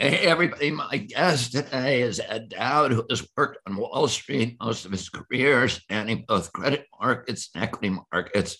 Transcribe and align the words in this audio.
Hey, 0.00 0.28
everybody. 0.28 0.70
My 0.70 0.96
guest 0.96 1.50
today 1.50 2.02
is 2.02 2.20
Ed 2.20 2.50
Dowd, 2.50 2.92
who 2.92 3.04
has 3.10 3.26
worked 3.36 3.58
on 3.66 3.74
Wall 3.74 4.06
Street 4.06 4.56
most 4.62 4.84
of 4.84 4.92
his 4.92 5.08
career, 5.08 5.66
spanning 5.66 6.24
both 6.28 6.52
credit 6.52 6.86
markets 7.00 7.50
and 7.52 7.64
equity 7.64 7.98
markets. 8.12 8.58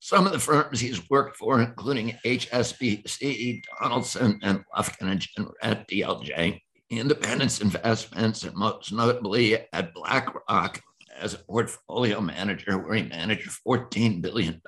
Some 0.00 0.24
of 0.24 0.32
the 0.32 0.38
firms 0.38 0.80
he's 0.80 1.10
worked 1.10 1.36
for, 1.36 1.60
including 1.60 2.16
HSBC, 2.24 3.60
Donaldson, 3.78 4.40
and 4.42 4.64
Lufkin 4.74 5.22
and 5.36 5.48
at 5.60 5.86
DLJ, 5.86 6.62
Independence 6.88 7.60
Investments, 7.60 8.42
and 8.44 8.56
most 8.56 8.90
notably 8.90 9.58
at 9.74 9.92
BlackRock 9.92 10.80
as 11.20 11.34
a 11.34 11.38
portfolio 11.40 12.22
manager, 12.22 12.78
where 12.78 12.94
he 12.94 13.02
managed 13.02 13.50
$14 13.66 14.22
billion 14.22 14.62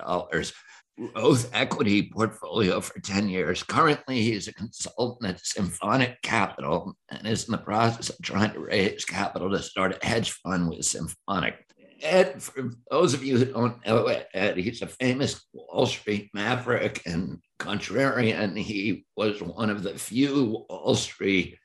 growth 0.97 1.49
equity 1.53 2.09
portfolio 2.11 2.79
for 2.81 2.99
10 2.99 3.29
years. 3.29 3.63
Currently, 3.63 4.21
he's 4.21 4.47
a 4.47 4.53
consultant 4.53 5.31
at 5.31 5.45
Symphonic 5.45 6.21
Capital 6.21 6.95
and 7.09 7.27
is 7.27 7.45
in 7.45 7.53
the 7.53 7.57
process 7.57 8.09
of 8.09 8.21
trying 8.21 8.53
to 8.53 8.59
raise 8.59 9.05
capital 9.05 9.49
to 9.51 9.61
start 9.61 9.97
a 10.01 10.05
hedge 10.05 10.31
fund 10.31 10.69
with 10.69 10.85
Symphonic. 10.85 11.65
Ed, 12.01 12.41
for 12.41 12.71
those 12.89 13.13
of 13.13 13.23
you 13.23 13.37
who 13.37 13.45
don't 13.45 13.85
know 13.85 14.07
Ed, 14.33 14.57
he's 14.57 14.81
a 14.81 14.87
famous 14.87 15.45
Wall 15.53 15.85
Street 15.85 16.29
maverick 16.33 17.01
and 17.05 17.39
contrarian. 17.59 18.57
He 18.57 19.05
was 19.15 19.41
one 19.41 19.69
of 19.69 19.83
the 19.83 19.97
few 19.97 20.65
Wall 20.67 20.95
Street 20.95 21.57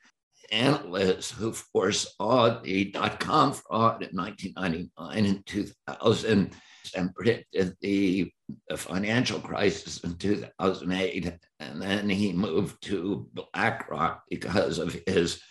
analysts 0.51 1.31
who 1.31 1.51
foresaw 1.51 2.61
the 2.61 2.85
dot 2.91 3.19
com 3.19 3.53
fraud 3.53 4.03
in 4.03 4.15
1999 4.15 5.25
and 5.25 5.45
2000 5.45 6.51
and 6.93 7.13
predicted 7.13 7.75
the, 7.81 8.31
financial 8.77 9.39
crisis 9.41 9.99
in 10.05 10.15
2008. 10.15 11.33
And 11.59 11.81
then 11.81 12.09
he 12.09 12.31
moved 12.31 12.81
to 12.83 13.27
BlackRock 13.33 14.23
because 14.29 14.79
of 14.79 14.95
his 15.05 15.41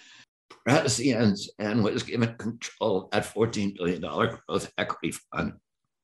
prescience 0.67 1.51
and 1.59 1.85
was 1.85 2.03
given 2.03 2.35
control 2.37 3.09
at 3.13 3.25
$14 3.25 3.77
billion 3.77 4.01
growth 4.01 4.73
equity 4.79 5.13
fund. 5.33 5.55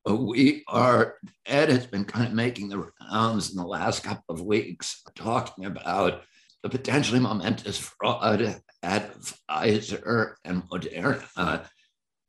We 0.06 0.64
are, 0.68 1.16
Ed 1.46 1.70
has 1.70 1.86
been 1.86 2.04
kind 2.04 2.26
of 2.26 2.34
making 2.34 2.68
the 2.68 2.92
rounds 3.00 3.50
in 3.50 3.56
the 3.56 3.66
last 3.66 4.02
couple 4.02 4.34
of 4.34 4.42
weeks 4.42 5.02
talking 5.14 5.64
about 5.64 6.22
the 6.62 6.68
potentially 6.68 7.20
momentous 7.20 7.78
fraud 7.78 8.60
at 8.82 9.14
Pfizer 9.18 10.34
and 10.44 10.62
Moderna 10.64 11.66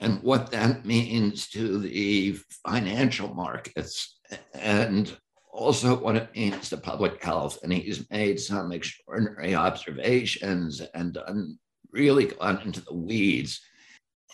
and 0.03 0.21
what 0.21 0.51
that 0.51 0.85
means 0.85 1.47
to 1.47 1.77
the 1.77 2.37
financial 2.67 3.33
markets 3.33 4.19
and 4.53 5.15
also 5.49 5.97
what 5.97 6.17
it 6.17 6.35
means 6.35 6.69
to 6.69 6.77
public 6.77 7.23
health. 7.23 7.57
And 7.63 7.71
he's 7.71 8.09
made 8.11 8.39
some 8.39 8.73
extraordinary 8.73 9.55
observations 9.55 10.81
and 10.93 11.13
done, 11.13 11.57
really 11.91 12.25
gone 12.25 12.61
into 12.65 12.81
the 12.81 12.93
weeds 12.93 13.61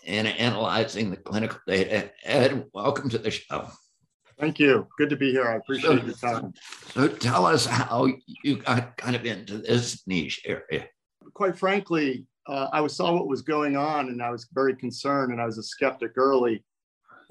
in 0.06 0.26
analyzing 0.26 1.12
the 1.12 1.18
clinical 1.18 1.60
data. 1.68 2.10
Ed, 2.24 2.66
welcome 2.74 3.10
to 3.10 3.20
the 3.20 3.30
show. 3.30 3.70
Thank 4.40 4.58
you. 4.58 4.88
Good 4.98 5.10
to 5.12 5.18
be 5.18 5.32
here. 5.32 5.46
I 5.46 5.58
appreciate 5.58 6.00
so, 6.00 6.06
your 6.06 6.16
time. 6.16 6.54
So 6.94 7.08
tell 7.10 7.46
us 7.46 7.66
how 7.68 8.08
you 8.44 8.58
got 8.58 8.98
kind 8.98 9.16
of 9.16 9.26
into 9.26 9.60
this 9.60 10.02
niche 10.08 10.42
area. 10.46 10.88
Quite 11.34 11.60
frankly, 11.60 12.26
uh, 12.50 12.70
I 12.74 12.86
saw 12.88 13.14
what 13.14 13.28
was 13.28 13.42
going 13.42 13.78
on 13.78 14.10
and 14.10 14.22
I 14.22 14.32
was 14.32 14.48
very 14.54 14.76
concerned 14.76 15.32
and 15.32 15.40
I 15.40 15.46
was 15.46 15.58
a 15.58 15.64
skeptic 15.64 16.14
early. 16.18 16.64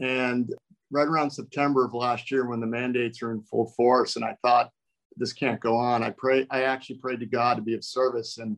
And 0.01 0.55
right 0.91 1.09
around 1.09 1.31
September 1.31 1.85
of 1.85 1.93
last 1.93 2.31
year, 2.31 2.47
when 2.47 2.61
the 2.61 2.67
mandates 2.67 3.21
are 3.23 3.33
in 3.33 3.43
full 3.43 3.73
force, 3.77 4.17
and 4.17 4.25
I 4.25 4.37
thought 4.43 4.71
this 5.17 5.33
can't 5.33 5.61
go 5.61 5.77
on, 5.77 6.05
I 6.05 6.11
pray 6.11 6.47
I 6.51 6.63
actually 6.63 6.99
prayed 6.99 7.21
to 7.21 7.27
God 7.27 7.57
to 7.57 7.63
be 7.63 7.75
of 7.75 7.85
service. 7.85 8.39
And 8.39 8.57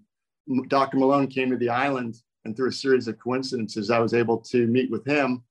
Dr. 0.69 0.99
Malone 0.99 1.29
came 1.29 1.51
to 1.51 1.57
the 1.57 1.71
island, 1.71 2.17
and 2.45 2.55
through 2.55 2.69
a 2.69 2.73
series 2.73 3.09
of 3.09 3.19
coincidences, 3.19 3.91
I 3.91 3.99
was 3.99 4.13
able 4.13 4.39
to 4.39 4.67
meet 4.67 4.91
with 4.91 5.07
him, 5.07 5.43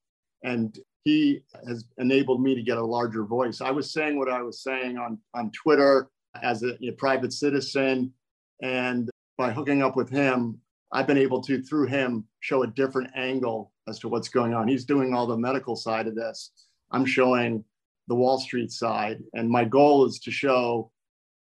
and 0.43 0.77
he 1.05 1.41
has 1.67 1.85
enabled 1.97 2.41
me 2.43 2.53
to 2.53 2.61
get 2.61 2.77
a 2.77 2.85
larger 2.85 3.23
voice. 3.23 3.61
I 3.61 3.71
was 3.71 3.91
saying 3.91 4.17
what 4.17 4.29
I 4.29 4.43
was 4.43 4.61
saying 4.61 4.97
on 4.97 5.17
on 5.33 5.51
Twitter 5.51 6.09
as 6.43 6.61
a 6.61 6.77
know, 6.79 6.93
private 6.97 7.33
citizen, 7.33 8.13
and 8.61 9.09
by 9.37 9.51
hooking 9.51 9.81
up 9.81 9.95
with 9.95 10.09
him, 10.09 10.59
I've 10.91 11.07
been 11.07 11.17
able 11.17 11.41
to, 11.43 11.61
through 11.61 11.87
him, 11.87 12.25
show 12.39 12.63
a 12.63 12.67
different 12.67 13.11
angle 13.15 13.71
as 13.87 13.99
to 13.99 14.09
what's 14.09 14.29
going 14.29 14.53
on. 14.53 14.67
He's 14.67 14.85
doing 14.85 15.13
all 15.13 15.27
the 15.27 15.37
medical 15.37 15.75
side 15.75 16.07
of 16.07 16.15
this. 16.15 16.51
I'm 16.91 17.05
showing 17.05 17.63
the 18.07 18.15
Wall 18.15 18.39
Street 18.39 18.71
side. 18.71 19.19
And 19.33 19.49
my 19.49 19.65
goal 19.65 20.05
is 20.05 20.19
to 20.21 20.31
show 20.31 20.91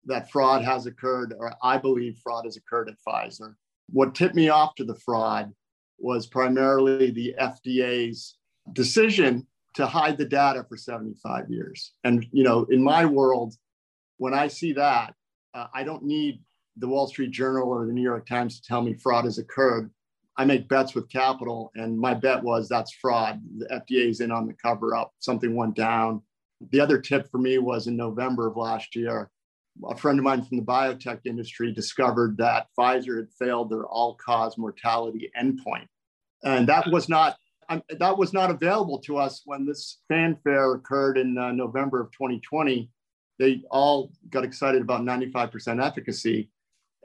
that 0.04 0.31
fraud 0.31 0.62
has 0.64 0.87
occurred, 0.87 1.34
or 1.38 1.54
I 1.62 1.78
believe 1.78 2.19
fraud 2.22 2.44
has 2.44 2.56
occurred 2.56 2.88
at 2.88 2.97
Pfizer. 3.06 3.54
What 3.91 4.14
tipped 4.14 4.34
me 4.34 4.50
off 4.50 4.75
to 4.76 4.84
the 4.84 4.94
fraud 4.94 5.53
was 5.98 6.26
primarily 6.26 7.10
the 7.10 7.34
FDA's 7.41 8.37
decision 8.72 9.47
to 9.75 9.87
hide 9.87 10.19
the 10.19 10.25
data 10.25 10.64
for 10.69 10.76
75 10.76 11.50
years. 11.50 11.92
And, 12.04 12.26
you 12.32 12.44
know, 12.44 12.64
in 12.70 12.82
my 12.82 13.04
world, 13.06 13.54
when 14.19 14.34
I 14.34 14.48
see 14.48 14.72
that, 14.75 15.14
uh, 15.54 15.66
I 15.72 15.84
don't 15.84 16.04
need 16.04 16.41
the 16.78 16.88
Wall 16.88 17.06
Street 17.06 17.30
Journal 17.30 17.68
or 17.68 17.86
the 17.86 17.92
New 17.92 18.02
York 18.02 18.26
Times 18.26 18.60
to 18.60 18.66
tell 18.66 18.82
me 18.82 18.94
fraud 18.94 19.24
has 19.24 19.38
occurred. 19.38 19.90
I 20.36 20.44
make 20.44 20.68
bets 20.68 20.94
with 20.94 21.10
capital, 21.10 21.72
and 21.74 21.98
my 21.98 22.14
bet 22.14 22.42
was 22.42 22.68
that's 22.68 22.92
fraud. 22.92 23.40
The 23.58 23.66
FDA 23.66 24.08
is 24.08 24.20
in 24.20 24.30
on 24.30 24.46
the 24.46 24.54
cover 24.54 24.94
up. 24.94 25.12
Something 25.18 25.56
went 25.56 25.74
down. 25.74 26.22
The 26.70 26.80
other 26.80 27.00
tip 27.00 27.28
for 27.30 27.38
me 27.38 27.58
was 27.58 27.88
in 27.88 27.96
November 27.96 28.46
of 28.46 28.56
last 28.56 28.94
year, 28.94 29.30
a 29.88 29.96
friend 29.96 30.18
of 30.18 30.24
mine 30.24 30.44
from 30.44 30.58
the 30.58 30.64
biotech 30.64 31.20
industry 31.24 31.72
discovered 31.72 32.36
that 32.38 32.66
Pfizer 32.78 33.16
had 33.16 33.32
failed 33.38 33.70
their 33.70 33.86
all-cause 33.86 34.58
mortality 34.58 35.30
endpoint, 35.40 35.86
and 36.44 36.68
that 36.68 36.88
was 36.90 37.08
not 37.08 37.36
that 37.98 38.16
was 38.16 38.32
not 38.32 38.50
available 38.50 38.98
to 38.98 39.18
us 39.18 39.42
when 39.44 39.66
this 39.66 39.98
fanfare 40.08 40.72
occurred 40.72 41.18
in 41.18 41.36
uh, 41.36 41.52
November 41.52 42.00
of 42.00 42.10
2020. 42.12 42.90
They 43.38 43.62
all 43.70 44.10
got 44.30 44.44
excited 44.44 44.80
about 44.80 45.02
95% 45.02 45.84
efficacy. 45.84 46.50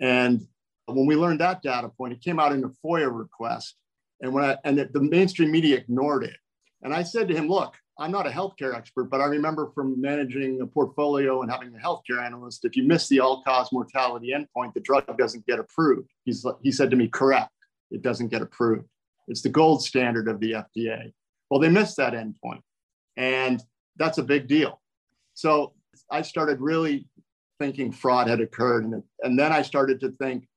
And 0.03 0.45
when 0.85 1.05
we 1.05 1.15
learned 1.15 1.39
that 1.39 1.63
data 1.63 1.87
point, 1.87 2.11
it 2.11 2.21
came 2.21 2.37
out 2.37 2.51
in 2.51 2.63
a 2.65 2.69
FOIA 2.85 3.09
request. 3.09 3.77
And 4.21 4.33
when 4.33 4.43
I, 4.43 4.57
and 4.65 4.77
the, 4.77 5.01
mainstream 5.01 5.49
media 5.49 5.77
ignored 5.77 6.25
it. 6.25 6.35
And 6.83 6.93
I 6.93 7.03
said 7.03 7.29
to 7.29 7.33
him, 7.33 7.47
look, 7.47 7.75
I'm 7.97 8.11
not 8.11 8.27
a 8.27 8.29
healthcare 8.29 8.75
expert, 8.75 9.05
but 9.05 9.21
I 9.21 9.25
remember 9.25 9.71
from 9.73 9.99
managing 10.01 10.59
a 10.61 10.67
portfolio 10.67 11.41
and 11.41 11.49
having 11.49 11.73
a 11.73 11.77
healthcare 11.77 12.21
analyst, 12.21 12.65
if 12.65 12.75
you 12.75 12.83
miss 12.83 13.07
the 13.07 13.21
all-cause 13.21 13.71
mortality 13.71 14.33
endpoint, 14.35 14.73
the 14.73 14.81
drug 14.81 15.05
doesn't 15.17 15.45
get 15.45 15.59
approved. 15.59 16.09
He's, 16.25 16.45
he 16.61 16.71
said 16.71 16.89
to 16.91 16.97
me, 16.97 17.07
correct, 17.07 17.51
it 17.89 18.01
doesn't 18.01 18.27
get 18.27 18.41
approved. 18.41 18.87
It's 19.29 19.41
the 19.41 19.49
gold 19.49 19.83
standard 19.83 20.27
of 20.27 20.41
the 20.41 20.51
FDA. 20.51 21.13
Well, 21.49 21.61
they 21.61 21.69
missed 21.69 21.95
that 21.97 22.13
endpoint, 22.13 22.61
and 23.15 23.63
that's 23.95 24.17
a 24.17 24.23
big 24.23 24.47
deal. 24.47 24.81
So 25.33 25.73
I 26.11 26.23
started 26.23 26.59
really 26.59 27.07
thinking 27.59 27.91
fraud 27.91 28.27
had 28.27 28.41
occurred. 28.41 28.85
And, 28.85 29.03
and 29.21 29.37
then 29.37 29.51
I 29.51 29.61
started 29.61 29.99
to 30.01 30.11
think 30.11 30.47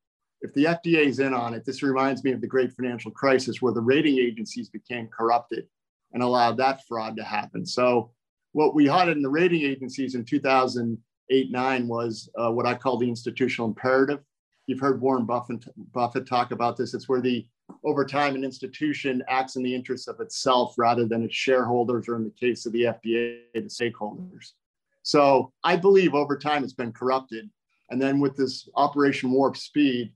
if 0.42 0.52
the 0.54 0.64
FDA 0.64 1.06
is 1.06 1.18
in 1.18 1.34
on 1.34 1.54
it, 1.54 1.64
this 1.64 1.82
reminds 1.82 2.22
me 2.22 2.32
of 2.32 2.40
the 2.40 2.46
great 2.46 2.72
financial 2.72 3.10
crisis 3.10 3.62
where 3.62 3.72
the 3.72 3.80
rating 3.80 4.18
agencies 4.18 4.68
became 4.68 5.08
corrupted 5.08 5.66
and 6.12 6.22
allowed 6.22 6.56
that 6.58 6.86
fraud 6.86 7.16
to 7.16 7.24
happen. 7.24 7.64
So, 7.66 8.10
what 8.52 8.74
we 8.74 8.86
had 8.86 9.08
in 9.08 9.20
the 9.20 9.28
rating 9.28 9.62
agencies 9.62 10.14
in 10.14 10.24
2008 10.24 11.50
9 11.50 11.88
was 11.88 12.30
uh, 12.38 12.50
what 12.50 12.66
I 12.66 12.74
call 12.74 12.96
the 12.96 13.08
institutional 13.08 13.68
imperative. 13.68 14.20
You've 14.66 14.80
heard 14.80 15.00
Warren 15.00 15.26
Buffett, 15.26 15.64
Buffett 15.92 16.26
talk 16.26 16.52
about 16.52 16.76
this. 16.76 16.94
It's 16.94 17.08
where 17.08 17.20
the 17.20 17.46
over 17.84 18.04
time 18.04 18.34
an 18.34 18.44
institution 18.44 19.22
acts 19.28 19.56
in 19.56 19.62
the 19.62 19.74
interest 19.74 20.08
of 20.08 20.20
itself 20.20 20.74
rather 20.78 21.06
than 21.06 21.22
its 21.22 21.34
shareholders, 21.34 22.08
or 22.08 22.16
in 22.16 22.24
the 22.24 22.30
case 22.30 22.66
of 22.66 22.72
the 22.72 22.82
FDA, 22.82 23.40
the 23.54 23.60
stakeholders. 23.62 24.52
So 25.06 25.52
I 25.62 25.76
believe 25.76 26.14
over 26.14 26.36
time 26.36 26.64
it's 26.64 26.72
been 26.72 26.92
corrupted. 26.92 27.48
And 27.90 28.02
then 28.02 28.18
with 28.18 28.36
this 28.36 28.68
Operation 28.74 29.30
Warp 29.30 29.56
Speed, 29.56 30.12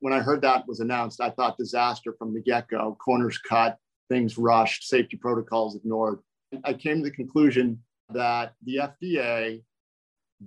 when 0.00 0.12
I 0.12 0.20
heard 0.20 0.42
that 0.42 0.68
was 0.68 0.80
announced, 0.80 1.22
I 1.22 1.30
thought 1.30 1.56
disaster 1.56 2.14
from 2.18 2.34
the 2.34 2.42
get 2.42 2.68
go, 2.68 2.94
corners 3.02 3.38
cut, 3.38 3.78
things 4.10 4.36
rushed, 4.36 4.86
safety 4.86 5.16
protocols 5.16 5.76
ignored. 5.76 6.18
I 6.62 6.74
came 6.74 6.98
to 6.98 7.04
the 7.04 7.10
conclusion 7.10 7.82
that 8.10 8.52
the 8.66 8.80
FDA 8.82 9.62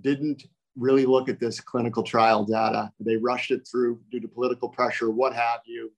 didn't 0.00 0.44
really 0.76 1.04
look 1.04 1.28
at 1.28 1.40
this 1.40 1.58
clinical 1.58 2.04
trial 2.04 2.44
data. 2.44 2.92
They 3.00 3.16
rushed 3.16 3.50
it 3.50 3.66
through 3.68 3.98
due 4.12 4.20
to 4.20 4.28
political 4.28 4.68
pressure, 4.68 5.10
what 5.10 5.34
have 5.34 5.62
you, 5.66 5.90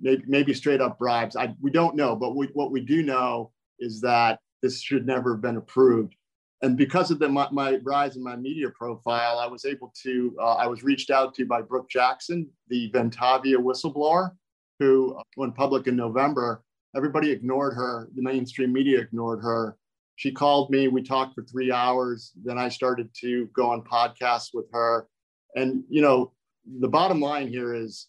maybe, 0.00 0.24
maybe 0.26 0.52
straight 0.52 0.80
up 0.80 0.98
bribes. 0.98 1.36
I, 1.36 1.54
we 1.62 1.70
don't 1.70 1.94
know, 1.94 2.16
but 2.16 2.34
we, 2.34 2.48
what 2.54 2.72
we 2.72 2.80
do 2.80 3.04
know 3.04 3.52
is 3.78 4.00
that 4.00 4.40
this 4.62 4.80
should 4.80 5.06
never 5.06 5.34
have 5.34 5.42
been 5.42 5.58
approved 5.58 6.16
and 6.62 6.76
because 6.76 7.10
of 7.10 7.18
the, 7.18 7.28
my, 7.28 7.48
my, 7.50 7.76
rise 7.82 8.16
in 8.16 8.22
my 8.22 8.36
media 8.36 8.70
profile, 8.70 9.38
I 9.38 9.46
was 9.46 9.64
able 9.64 9.92
to, 10.02 10.34
uh, 10.40 10.54
I 10.54 10.66
was 10.66 10.82
reached 10.82 11.10
out 11.10 11.34
to 11.34 11.44
by 11.44 11.60
Brook 11.60 11.90
Jackson, 11.90 12.48
the 12.68 12.90
Ventavia 12.92 13.56
whistleblower, 13.56 14.30
who 14.78 15.20
went 15.36 15.54
public 15.54 15.86
in 15.86 15.96
November. 15.96 16.62
Everybody 16.96 17.30
ignored 17.30 17.74
her. 17.74 18.08
The 18.14 18.22
mainstream 18.22 18.72
media 18.72 19.00
ignored 19.00 19.42
her. 19.42 19.76
She 20.16 20.32
called 20.32 20.70
me. 20.70 20.88
We 20.88 21.02
talked 21.02 21.34
for 21.34 21.42
three 21.42 21.70
hours. 21.70 22.32
Then 22.42 22.56
I 22.56 22.70
started 22.70 23.10
to 23.20 23.50
go 23.54 23.70
on 23.70 23.82
podcasts 23.82 24.48
with 24.54 24.66
her. 24.72 25.08
And, 25.56 25.84
you 25.90 26.00
know, 26.00 26.32
the 26.80 26.88
bottom 26.88 27.20
line 27.20 27.48
here 27.48 27.74
is 27.74 28.06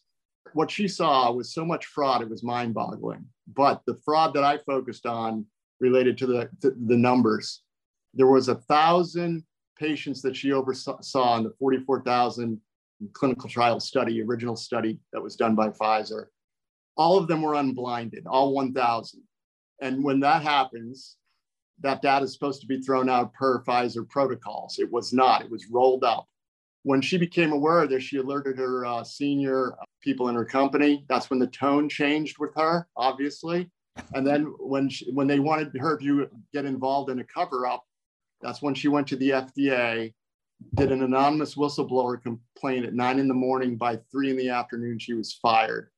what 0.54 0.72
she 0.72 0.88
saw 0.88 1.30
was 1.34 1.54
so 1.54 1.66
much 1.66 1.86
fraud, 1.86 2.22
it 2.22 2.30
was 2.30 2.44
mind 2.44 2.74
boggling. 2.74 3.26
But 3.54 3.82
the 3.86 4.00
fraud 4.06 4.34
that 4.36 4.46
I 4.46 4.60
focused 4.60 5.06
on 5.06 5.46
related 5.82 6.18
to 6.20 6.28
the, 6.28 6.50
to 6.62 6.74
the 6.86 6.96
numbers, 6.96 7.62
there 8.18 8.28
was 8.28 8.50
a 8.50 8.56
thousand 8.56 9.44
patients 9.78 10.22
that 10.24 10.36
she 10.36 10.52
oversaw 10.52 11.38
in 11.38 11.44
the 11.44 11.54
44,000 11.60 12.60
clinical 13.14 13.48
trial 13.48 13.80
study, 13.80 14.22
original 14.24 14.56
study 14.56 15.00
that 15.14 15.22
was 15.22 15.36
done 15.36 15.54
by 15.54 15.70
Pfizer. 15.70 16.26
All 16.98 17.18
of 17.18 17.28
them 17.28 17.44
were 17.44 17.54
unblinded, 17.54 18.26
all 18.26 18.54
1,000. 18.54 19.22
And 19.82 20.04
when 20.04 20.20
that 20.22 20.42
happens, 20.42 21.18
that 21.82 22.02
data 22.02 22.26
is 22.26 22.34
supposed 22.34 22.60
to 22.62 22.68
be 22.68 22.82
thrown 22.82 23.08
out 23.08 23.34
per 23.34 23.64
Pfizer 23.64 24.10
protocols. 24.10 24.80
It 24.80 24.92
was 24.92 25.14
not, 25.14 25.44
it 25.44 25.52
was 25.52 25.68
rolled 25.72 26.04
up. 26.04 26.28
When 26.82 27.02
she 27.02 27.20
became 27.20 27.52
aware 27.52 27.84
of 27.84 27.92
this, 27.92 28.02
she 28.02 28.18
alerted 28.18 28.58
her 28.58 28.84
uh, 28.84 29.04
senior 29.04 29.76
people 30.02 30.30
in 30.30 30.36
her 30.36 30.46
company. 30.46 31.06
That's 31.08 31.30
when 31.30 31.38
the 31.38 31.48
tone 31.48 31.88
changed 31.88 32.40
with 32.40 32.56
her, 32.56 32.88
obviously. 32.98 33.70
And 34.16 34.26
then 34.26 34.56
when 34.60 34.90
she, 34.90 35.12
when 35.12 35.28
they 35.28 35.40
wanted 35.40 35.76
her 35.78 35.98
to 35.98 36.28
get 36.54 36.66
involved 36.66 37.12
in 37.12 37.20
a 37.20 37.24
cover 37.24 37.68
up, 37.68 37.84
that's 38.42 38.62
when 38.62 38.76
she 38.76 38.88
went 38.88 39.08
to 39.08 39.16
the 39.16 39.32
FDA, 39.32 40.14
did 40.76 40.92
an 40.92 41.04
anonymous 41.04 41.56
whistleblower 41.56 42.22
complaint 42.22 42.86
at 42.86 42.94
nine 42.94 43.20
in 43.20 43.28
the 43.28 43.34
morning. 43.34 43.76
By 43.78 44.00
three 44.12 44.30
in 44.30 44.38
the 44.38 44.50
afternoon, 44.50 45.00
she 45.00 45.14
was 45.14 45.34
fired. 45.34 45.90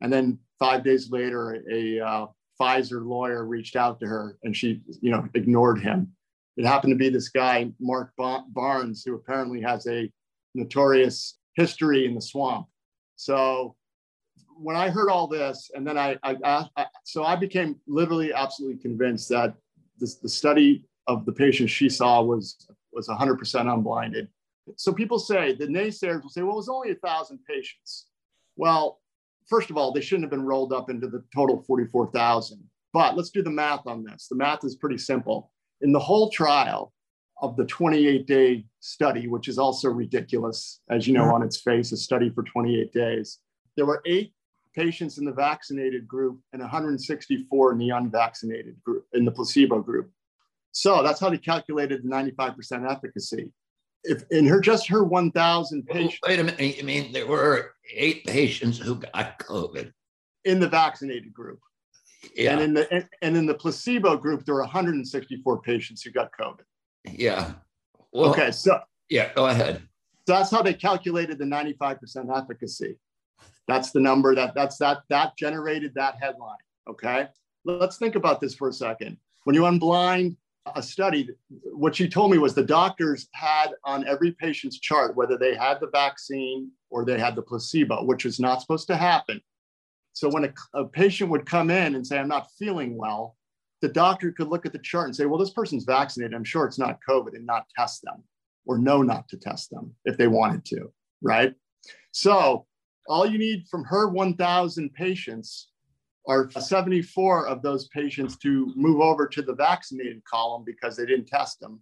And 0.00 0.12
then 0.12 0.38
five 0.58 0.84
days 0.84 1.10
later, 1.10 1.62
a 1.70 2.00
uh, 2.00 2.26
Pfizer 2.60 3.04
lawyer 3.04 3.44
reached 3.44 3.76
out 3.76 4.00
to 4.00 4.06
her 4.06 4.36
and 4.42 4.56
she, 4.56 4.80
you 5.00 5.10
know, 5.10 5.28
ignored 5.34 5.80
him. 5.80 6.12
It 6.56 6.66
happened 6.66 6.92
to 6.92 6.96
be 6.96 7.08
this 7.08 7.28
guy, 7.28 7.70
Mark 7.78 8.12
Barnes, 8.16 9.04
who 9.04 9.14
apparently 9.14 9.60
has 9.62 9.86
a 9.86 10.10
notorious 10.54 11.38
history 11.54 12.04
in 12.04 12.14
the 12.14 12.20
swamp. 12.20 12.66
So 13.16 13.76
when 14.56 14.76
I 14.76 14.90
heard 14.90 15.08
all 15.08 15.28
this, 15.28 15.70
and 15.74 15.86
then 15.86 15.96
I, 15.96 16.16
I, 16.24 16.36
I 16.76 16.86
so 17.04 17.24
I 17.24 17.36
became 17.36 17.76
literally 17.86 18.32
absolutely 18.32 18.80
convinced 18.82 19.28
that 19.28 19.54
this, 19.98 20.16
the 20.16 20.28
study 20.28 20.84
of 21.08 21.24
the 21.24 21.32
patients 21.32 21.72
she 21.72 21.88
saw 21.88 22.22
was 22.22 22.68
was 22.92 23.08
100% 23.08 23.72
unblinded. 23.72 24.28
So 24.76 24.92
people 24.92 25.18
say 25.18 25.54
the 25.54 25.66
naysayers 25.66 26.22
will 26.22 26.30
say, 26.30 26.42
well, 26.42 26.52
it 26.52 26.56
was 26.56 26.68
only 26.68 26.90
a 26.90 26.96
thousand 26.96 27.38
patients. 27.48 28.06
Well, 28.56 29.00
first 29.46 29.70
of 29.70 29.76
all, 29.76 29.92
they 29.92 30.00
shouldn't 30.00 30.24
have 30.24 30.30
been 30.30 30.44
rolled 30.44 30.72
up 30.72 30.90
into 30.90 31.08
the 31.08 31.22
total 31.34 31.62
44,000. 31.62 32.62
But 32.92 33.16
let's 33.16 33.30
do 33.30 33.42
the 33.42 33.50
math 33.50 33.86
on 33.86 34.04
this. 34.04 34.26
The 34.28 34.36
math 34.36 34.64
is 34.64 34.76
pretty 34.76 34.98
simple. 34.98 35.50
In 35.80 35.92
the 35.92 36.00
whole 36.00 36.30
trial 36.30 36.92
of 37.40 37.56
the 37.56 37.66
28 37.66 38.26
day 38.26 38.66
study, 38.80 39.28
which 39.28 39.48
is 39.48 39.58
also 39.58 39.88
ridiculous, 39.88 40.80
as 40.90 41.06
you 41.06 41.14
know, 41.14 41.32
on 41.32 41.42
its 41.42 41.60
face, 41.60 41.92
a 41.92 41.96
study 41.96 42.30
for 42.30 42.42
28 42.42 42.92
days, 42.92 43.38
there 43.76 43.86
were 43.86 44.02
eight 44.06 44.32
patients 44.74 45.18
in 45.18 45.24
the 45.24 45.32
vaccinated 45.32 46.06
group 46.06 46.40
and 46.52 46.60
164 46.60 47.72
in 47.72 47.78
the 47.78 47.90
unvaccinated 47.90 48.76
group, 48.82 49.06
in 49.12 49.24
the 49.24 49.30
placebo 49.30 49.80
group. 49.80 50.10
So 50.72 51.02
that's 51.02 51.20
how 51.20 51.30
they 51.30 51.38
calculated 51.38 52.02
the 52.02 52.08
95% 52.08 52.90
efficacy 52.90 53.50
if 54.04 54.24
in 54.30 54.46
her 54.46 54.60
just 54.60 54.88
her 54.88 55.04
1,000 55.04 55.86
patients. 55.86 56.18
Wait 56.26 56.38
a 56.38 56.44
minute. 56.44 56.76
You 56.76 56.84
mean 56.84 57.12
there 57.12 57.26
were 57.26 57.72
eight 57.94 58.24
patients 58.26 58.78
who 58.78 58.96
got 58.96 59.38
COVID 59.38 59.92
in 60.44 60.60
the 60.60 60.68
vaccinated 60.68 61.32
group? 61.32 61.60
Yeah. 62.34 62.52
And 62.52 62.62
in 62.62 62.74
the 62.74 63.06
and, 63.22 63.36
in 63.36 63.46
the 63.46 63.54
placebo 63.54 64.16
group, 64.16 64.44
there 64.44 64.54
were 64.54 64.62
164 64.62 65.62
patients 65.62 66.02
who 66.02 66.10
got 66.10 66.30
COVID. 66.38 66.64
Yeah. 67.10 67.52
Well, 68.12 68.30
okay. 68.30 68.50
So 68.50 68.80
yeah, 69.08 69.32
go 69.34 69.46
ahead. 69.46 69.82
So 70.26 70.34
that's 70.34 70.50
how 70.50 70.62
they 70.62 70.74
calculated 70.74 71.38
the 71.38 71.44
95% 71.44 72.36
efficacy. 72.36 72.96
That's 73.66 73.92
the 73.92 74.00
number 74.00 74.34
that 74.34 74.54
that's 74.54 74.78
that 74.78 75.02
that 75.10 75.36
generated 75.36 75.94
that 75.94 76.16
headline. 76.20 76.56
Okay. 76.88 77.28
Let's 77.64 77.98
think 77.98 78.14
about 78.14 78.40
this 78.40 78.54
for 78.54 78.68
a 78.68 78.72
second. 78.72 79.18
When 79.44 79.54
you 79.54 79.62
unblind 79.62 80.36
a 80.76 80.82
study, 80.82 81.30
what 81.64 81.96
she 81.96 82.08
told 82.08 82.30
me 82.30 82.38
was 82.38 82.54
the 82.54 82.64
doctors 82.64 83.28
had 83.32 83.68
on 83.84 84.06
every 84.06 84.32
patient's 84.32 84.78
chart 84.78 85.16
whether 85.16 85.36
they 85.36 85.54
had 85.54 85.80
the 85.80 85.88
vaccine 85.88 86.70
or 86.90 87.04
they 87.04 87.18
had 87.18 87.34
the 87.34 87.42
placebo, 87.42 88.04
which 88.04 88.24
was 88.24 88.40
not 88.40 88.60
supposed 88.60 88.86
to 88.88 88.96
happen. 88.96 89.40
So 90.12 90.28
when 90.28 90.44
a, 90.44 90.52
a, 90.74 90.84
patient 90.84 91.30
would 91.30 91.46
come 91.46 91.70
in 91.70 91.94
and 91.94 92.06
say, 92.06 92.18
I'm 92.18 92.28
not 92.28 92.50
feeling 92.58 92.96
well, 92.96 93.36
the 93.82 93.88
doctor 93.88 94.32
could 94.32 94.48
look 94.48 94.66
at 94.66 94.72
the 94.72 94.78
chart 94.80 95.06
and 95.06 95.14
say, 95.14 95.26
well, 95.26 95.38
this 95.38 95.50
person's 95.50 95.84
vaccinated. 95.84 96.34
I'm 96.34 96.44
sure 96.44 96.66
it's 96.66 96.78
not 96.78 96.98
COVID 97.08 97.34
and 97.34 97.46
not 97.46 97.66
test 97.76 98.02
them 98.02 98.24
or 98.66 98.78
know 98.78 99.02
not 99.02 99.28
to 99.28 99.36
test 99.36 99.70
them 99.70 99.94
if 100.04 100.16
they 100.16 100.26
wanted 100.26 100.64
to, 100.66 100.92
right? 101.22 101.54
So 102.10 102.66
all 103.08 103.26
you 103.26 103.38
need 103.38 103.66
from 103.70 103.84
her 103.84 104.08
1,000 104.08 104.92
patients 104.92 105.67
are 106.28 106.50
74 106.50 107.46
of 107.46 107.62
those 107.62 107.88
patients 107.88 108.36
to 108.38 108.70
move 108.76 109.00
over 109.00 109.26
to 109.26 109.42
the 109.42 109.54
vaccinated 109.54 110.22
column 110.24 110.62
because 110.64 110.96
they 110.96 111.06
didn't 111.06 111.26
test 111.26 111.58
them, 111.58 111.80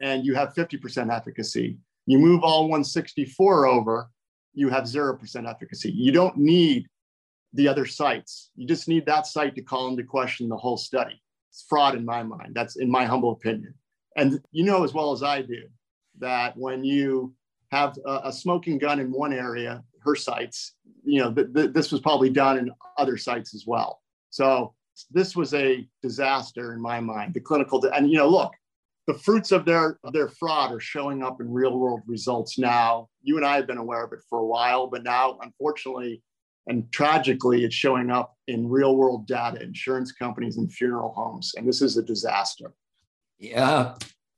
and 0.00 0.24
you 0.24 0.34
have 0.34 0.54
50% 0.54 1.12
efficacy. 1.12 1.78
You 2.04 2.18
move 2.18 2.42
all 2.44 2.64
164 2.64 3.66
over, 3.66 4.10
you 4.52 4.68
have 4.68 4.84
0% 4.84 5.50
efficacy. 5.50 5.90
You 5.90 6.12
don't 6.12 6.36
need 6.36 6.86
the 7.54 7.66
other 7.66 7.86
sites. 7.86 8.50
You 8.54 8.66
just 8.66 8.86
need 8.86 9.06
that 9.06 9.26
site 9.26 9.54
to 9.56 9.62
call 9.62 9.88
into 9.88 10.04
question 10.04 10.48
the 10.48 10.56
whole 10.56 10.76
study. 10.76 11.20
It's 11.50 11.64
fraud 11.68 11.94
in 11.94 12.04
my 12.04 12.22
mind. 12.22 12.54
That's 12.54 12.76
in 12.76 12.90
my 12.90 13.06
humble 13.06 13.32
opinion. 13.32 13.74
And 14.16 14.40
you 14.52 14.64
know 14.64 14.84
as 14.84 14.94
well 14.94 15.12
as 15.12 15.22
I 15.22 15.42
do 15.42 15.62
that 16.18 16.56
when 16.56 16.84
you 16.84 17.34
have 17.70 17.96
a, 18.04 18.20
a 18.24 18.32
smoking 18.32 18.78
gun 18.78 19.00
in 19.00 19.10
one 19.10 19.32
area 19.32 19.82
her 20.06 20.16
sites. 20.16 20.74
You 21.04 21.22
know, 21.22 21.32
th- 21.32 21.52
th- 21.54 21.72
this 21.72 21.92
was 21.92 22.00
probably 22.00 22.30
done 22.30 22.58
in 22.58 22.70
other 22.98 23.16
sites 23.16 23.54
as 23.54 23.64
well. 23.66 24.00
So 24.30 24.74
this 25.10 25.36
was 25.36 25.54
a 25.54 25.86
disaster 26.02 26.72
in 26.72 26.80
my 26.80 27.00
mind. 27.00 27.34
The 27.34 27.40
clinical, 27.40 27.84
and 27.94 28.10
you 28.10 28.18
know, 28.18 28.28
look, 28.28 28.52
the 29.06 29.14
fruits 29.14 29.52
of 29.52 29.64
their 29.64 29.98
of 30.04 30.12
their 30.12 30.28
fraud 30.28 30.72
are 30.72 30.80
showing 30.80 31.22
up 31.22 31.40
in 31.40 31.52
real 31.52 31.78
world 31.78 32.00
results 32.06 32.58
now. 32.58 33.08
You 33.22 33.36
and 33.36 33.46
I 33.46 33.56
have 33.56 33.66
been 33.66 33.78
aware 33.78 34.04
of 34.04 34.12
it 34.12 34.20
for 34.28 34.40
a 34.40 34.46
while, 34.46 34.88
but 34.88 35.04
now, 35.04 35.38
unfortunately, 35.42 36.22
and 36.66 36.90
tragically, 36.90 37.64
it's 37.64 37.74
showing 37.74 38.10
up 38.10 38.34
in 38.48 38.68
real 38.68 38.96
world 38.96 39.26
data, 39.26 39.62
insurance 39.62 40.12
companies 40.12 40.56
and 40.56 40.72
funeral 40.72 41.12
homes, 41.12 41.54
and 41.56 41.68
this 41.68 41.82
is 41.82 41.96
a 41.96 42.02
disaster. 42.02 42.72
Yeah, 43.38 43.94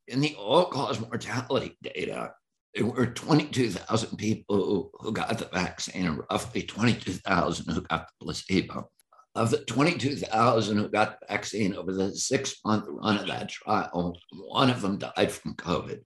in 0.09 0.21
the 0.21 0.35
all 0.35 0.67
cause 0.67 1.01
mortality 1.01 1.77
data, 1.83 2.33
there 2.75 2.87
were 2.87 3.07
22,000 3.07 4.17
people 4.17 4.91
who 5.01 5.13
got 5.13 5.39
the 5.39 5.47
vaccine 5.47 6.07
and 6.07 6.21
roughly 6.31 6.63
22,000 6.63 7.73
who 7.75 7.81
got 7.83 8.09
the 8.09 8.25
placebo. 8.25 8.91
Of 9.35 9.51
the 9.51 9.59
22,000 9.59 10.77
who 10.77 10.89
got 10.89 11.21
the 11.21 11.27
vaccine 11.29 11.75
over 11.75 11.93
the 11.93 12.15
six 12.15 12.57
month 12.65 12.85
run 12.89 13.19
of 13.19 13.27
that 13.29 13.49
trial, 13.49 14.19
one 14.33 14.71
of 14.71 14.81
them 14.81 14.99
died 14.99 15.31
from 15.31 15.55
COVID. 15.55 16.01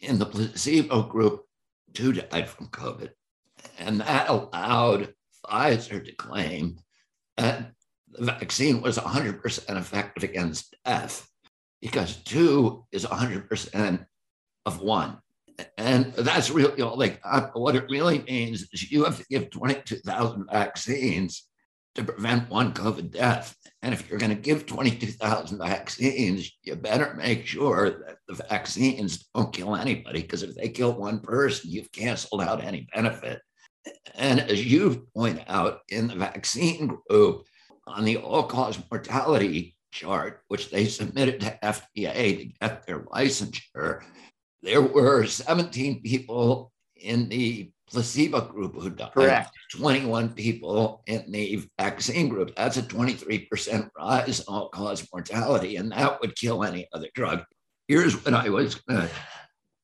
In 0.00 0.18
the 0.18 0.26
placebo 0.26 1.02
group, 1.02 1.42
two 1.94 2.12
died 2.12 2.48
from 2.48 2.68
COVID. 2.68 3.10
And 3.78 4.00
that 4.00 4.28
allowed 4.28 5.14
Pfizer 5.44 6.04
to 6.04 6.12
claim 6.12 6.78
that 7.36 7.72
the 8.08 8.24
vaccine 8.24 8.80
was 8.80 8.98
100% 8.98 9.76
effective 9.76 10.24
against 10.24 10.76
death 10.84 11.28
because 11.80 12.16
two 12.16 12.84
is 12.92 13.04
100% 13.04 14.06
of 14.64 14.80
one. 14.80 15.18
And 15.78 16.12
that's 16.14 16.50
really 16.50 16.82
all 16.82 16.96
they 16.96 17.10
got. 17.10 17.58
What 17.58 17.76
it 17.76 17.88
really 17.88 18.20
means 18.22 18.66
is 18.72 18.90
you 18.90 19.04
have 19.04 19.18
to 19.18 19.24
give 19.30 19.50
22,000 19.50 20.46
vaccines 20.50 21.48
to 21.94 22.04
prevent 22.04 22.50
one 22.50 22.74
COVID 22.74 23.10
death. 23.10 23.56
And 23.80 23.94
if 23.94 24.08
you're 24.08 24.18
going 24.18 24.34
to 24.34 24.40
give 24.40 24.66
22,000 24.66 25.58
vaccines, 25.58 26.52
you 26.62 26.76
better 26.76 27.14
make 27.14 27.46
sure 27.46 27.90
that 27.90 28.16
the 28.28 28.34
vaccines 28.34 29.28
don't 29.34 29.52
kill 29.52 29.74
anybody, 29.74 30.20
because 30.20 30.42
if 30.42 30.54
they 30.54 30.68
kill 30.68 30.92
one 30.92 31.20
person, 31.20 31.70
you've 31.70 31.92
canceled 31.92 32.42
out 32.42 32.62
any 32.62 32.86
benefit. 32.94 33.40
And 34.14 34.40
as 34.40 34.64
you 34.64 35.06
point 35.14 35.40
out 35.48 35.80
in 35.88 36.08
the 36.08 36.16
vaccine 36.16 36.98
group, 37.08 37.46
on 37.86 38.04
the 38.04 38.16
all 38.18 38.42
cause 38.42 38.78
mortality 38.90 39.76
chart, 39.92 40.42
which 40.48 40.70
they 40.70 40.86
submitted 40.86 41.40
to 41.40 41.58
FDA 41.62 42.38
to 42.38 42.44
get 42.60 42.86
their 42.86 43.00
licensure, 43.04 44.02
there 44.62 44.82
were 44.82 45.26
17 45.26 46.02
people 46.02 46.72
in 46.96 47.28
the 47.28 47.70
placebo 47.90 48.40
group 48.40 48.74
who 48.74 48.90
died. 48.90 49.12
Correct. 49.12 49.50
21 49.72 50.30
people 50.30 51.02
in 51.06 51.30
the 51.30 51.64
vaccine 51.78 52.28
group. 52.28 52.54
That's 52.56 52.76
a 52.76 52.82
23% 52.82 53.90
rise 53.96 54.40
in 54.40 54.44
all 54.48 54.68
cause 54.68 55.06
mortality, 55.12 55.76
and 55.76 55.92
that 55.92 56.20
would 56.20 56.36
kill 56.36 56.64
any 56.64 56.88
other 56.92 57.08
drug. 57.14 57.44
Here's 57.88 58.24
what 58.24 58.34
I 58.34 58.48
was 58.48 58.74
going 58.74 59.08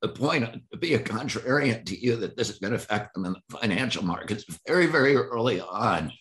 to 0.03 0.09
point 0.09 0.63
to 0.73 0.79
be 0.79 0.95
a 0.95 0.99
contrarian 0.99 1.85
to 1.87 1.97
you 1.99 2.17
that 2.17 2.37
this 2.37 2.51
is 2.51 2.59
going 2.59 2.73
to 2.73 2.77
affect 2.77 3.15
them 3.15 3.25
in 3.25 3.35
the 3.35 3.59
financial 3.59 4.05
markets. 4.05 4.45
Very, 4.67 4.87
very 4.87 5.15
early 5.15 5.61
on, 5.61 6.13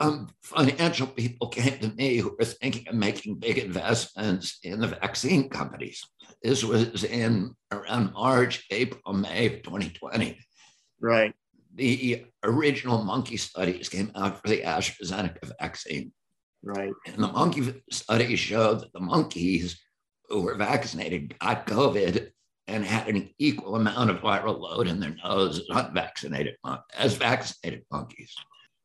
some 0.00 0.28
financial 0.42 1.06
people 1.06 1.48
came 1.48 1.78
to 1.78 1.88
me 1.88 2.16
who 2.16 2.34
were 2.38 2.44
thinking 2.44 2.88
of 2.88 2.94
making 2.94 3.36
big 3.36 3.58
investments 3.58 4.58
in 4.62 4.80
the 4.80 4.86
vaccine 4.86 5.48
companies. 5.48 6.02
This 6.42 6.64
was 6.64 7.04
in 7.04 7.54
around 7.70 8.14
March, 8.14 8.64
April, 8.70 9.12
May 9.12 9.46
of 9.46 9.62
2020. 9.62 10.38
Right. 11.02 11.34
the 11.74 12.26
original 12.42 13.02
monkey 13.04 13.36
studies 13.38 13.88
came 13.88 14.10
out 14.14 14.40
for 14.40 14.48
the 14.48 14.62
AstraZeneca 14.62 15.52
vaccine. 15.60 16.12
Right. 16.62 16.92
And 17.06 17.22
the 17.22 17.28
monkey 17.28 17.82
study 17.90 18.36
showed 18.36 18.80
that 18.80 18.92
the 18.92 19.00
monkeys 19.00 19.80
who 20.28 20.42
were 20.42 20.56
vaccinated 20.56 21.38
got 21.38 21.66
COVID 21.66 22.30
and 22.66 22.84
had 22.84 23.08
an 23.08 23.30
equal 23.38 23.76
amount 23.76 24.10
of 24.10 24.18
viral 24.18 24.58
load 24.58 24.88
in 24.88 25.00
their 25.00 25.16
nose 25.24 25.58
as 25.58 25.66
unvaccinated 25.70 26.56
as 26.96 27.14
vaccinated 27.16 27.84
monkeys. 27.90 28.34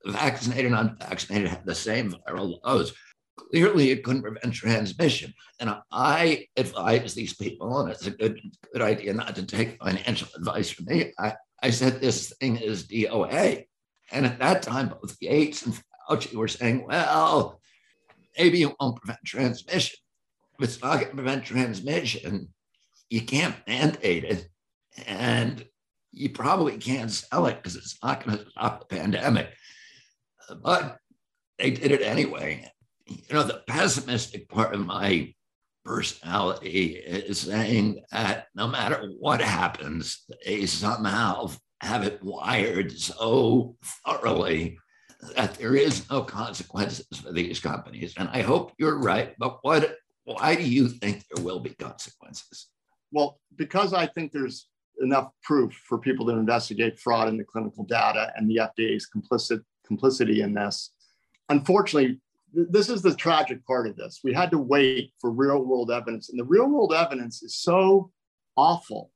Vaccinated 0.05 0.71
and 0.71 0.75
unvaccinated 0.75 1.49
had 1.49 1.65
the 1.65 1.75
same 1.75 2.13
viral 2.27 2.59
loads. 2.63 2.93
Clearly, 3.37 3.91
it 3.91 4.03
couldn't 4.03 4.21
prevent 4.21 4.53
transmission. 4.53 5.33
And 5.59 5.75
I 5.91 6.47
advise 6.57 7.13
these 7.13 7.33
people, 7.33 7.79
and 7.79 7.91
it's 7.91 8.05
a 8.05 8.11
good, 8.11 8.39
good 8.71 8.81
idea 8.81 9.13
not 9.13 9.35
to 9.35 9.43
take 9.43 9.81
financial 9.81 10.27
advice 10.35 10.69
from 10.69 10.85
me. 10.85 11.11
I, 11.19 11.33
I 11.61 11.69
said 11.71 11.99
this 11.99 12.33
thing 12.39 12.57
is 12.57 12.87
DOA. 12.87 13.65
And 14.11 14.25
at 14.25 14.39
that 14.39 14.61
time, 14.61 14.89
both 14.89 15.19
Gates 15.19 15.65
and 15.65 15.81
Fauci 16.09 16.35
were 16.35 16.47
saying, 16.47 16.85
well, 16.87 17.59
maybe 18.37 18.61
it 18.61 18.75
won't 18.79 19.01
prevent 19.01 19.19
transmission. 19.25 19.97
If 20.59 20.69
it's 20.69 20.81
not 20.81 20.99
going 20.99 21.09
to 21.09 21.15
prevent 21.15 21.43
transmission, 21.43 22.49
you 23.09 23.21
can't 23.21 23.55
mandate 23.67 24.23
it. 24.23 24.47
And 25.07 25.65
you 26.11 26.29
probably 26.29 26.77
can't 26.77 27.11
sell 27.11 27.47
it 27.47 27.57
because 27.57 27.75
it's 27.75 27.97
not 28.01 28.23
going 28.23 28.37
to 28.37 28.49
stop 28.49 28.79
the 28.79 28.95
pandemic. 28.95 29.49
But 30.61 30.97
they 31.59 31.71
did 31.71 31.91
it 31.91 32.01
anyway. 32.01 32.69
You 33.07 33.33
know, 33.33 33.43
the 33.43 33.63
pessimistic 33.67 34.49
part 34.49 34.73
of 34.73 34.85
my 34.85 35.33
personality 35.83 36.95
is 36.95 37.39
saying 37.39 38.01
that 38.11 38.47
no 38.55 38.67
matter 38.67 39.11
what 39.19 39.41
happens, 39.41 40.25
they 40.43 40.65
somehow 40.65 41.51
have 41.81 42.03
it 42.03 42.23
wired 42.23 42.91
so 42.91 43.75
thoroughly 44.05 44.77
that 45.35 45.55
there 45.55 45.75
is 45.75 46.09
no 46.09 46.23
consequences 46.23 47.05
for 47.21 47.31
these 47.31 47.59
companies. 47.59 48.13
And 48.17 48.29
I 48.29 48.41
hope 48.41 48.73
you're 48.77 48.99
right. 48.99 49.35
But 49.37 49.59
what 49.61 49.95
why 50.25 50.55
do 50.55 50.63
you 50.63 50.87
think 50.87 51.23
there 51.29 51.43
will 51.43 51.59
be 51.59 51.69
consequences? 51.75 52.67
Well, 53.11 53.39
because 53.55 53.93
I 53.93 54.07
think 54.07 54.31
there's 54.31 54.67
enough 55.01 55.29
proof 55.43 55.73
for 55.87 55.99
people 55.99 56.25
to 56.25 56.33
investigate 56.33 56.99
fraud 56.99 57.27
in 57.27 57.37
the 57.37 57.43
clinical 57.43 57.83
data 57.83 58.33
and 58.35 58.49
the 58.49 58.57
FDA's 58.57 59.07
complicit 59.15 59.63
complicity 59.85 60.41
in 60.41 60.53
this. 60.53 60.91
Unfortunately, 61.49 62.19
th- 62.53 62.67
this 62.69 62.89
is 62.89 63.01
the 63.01 63.15
tragic 63.15 63.65
part 63.65 63.87
of 63.87 63.95
this. 63.95 64.21
We 64.23 64.33
had 64.33 64.51
to 64.51 64.57
wait 64.57 65.13
for 65.19 65.31
real 65.31 65.63
world 65.63 65.91
evidence, 65.91 66.29
and 66.29 66.39
the 66.39 66.45
real 66.45 66.67
world 66.67 66.93
evidence 66.93 67.43
is 67.43 67.55
so 67.55 68.11
awful 68.55 69.11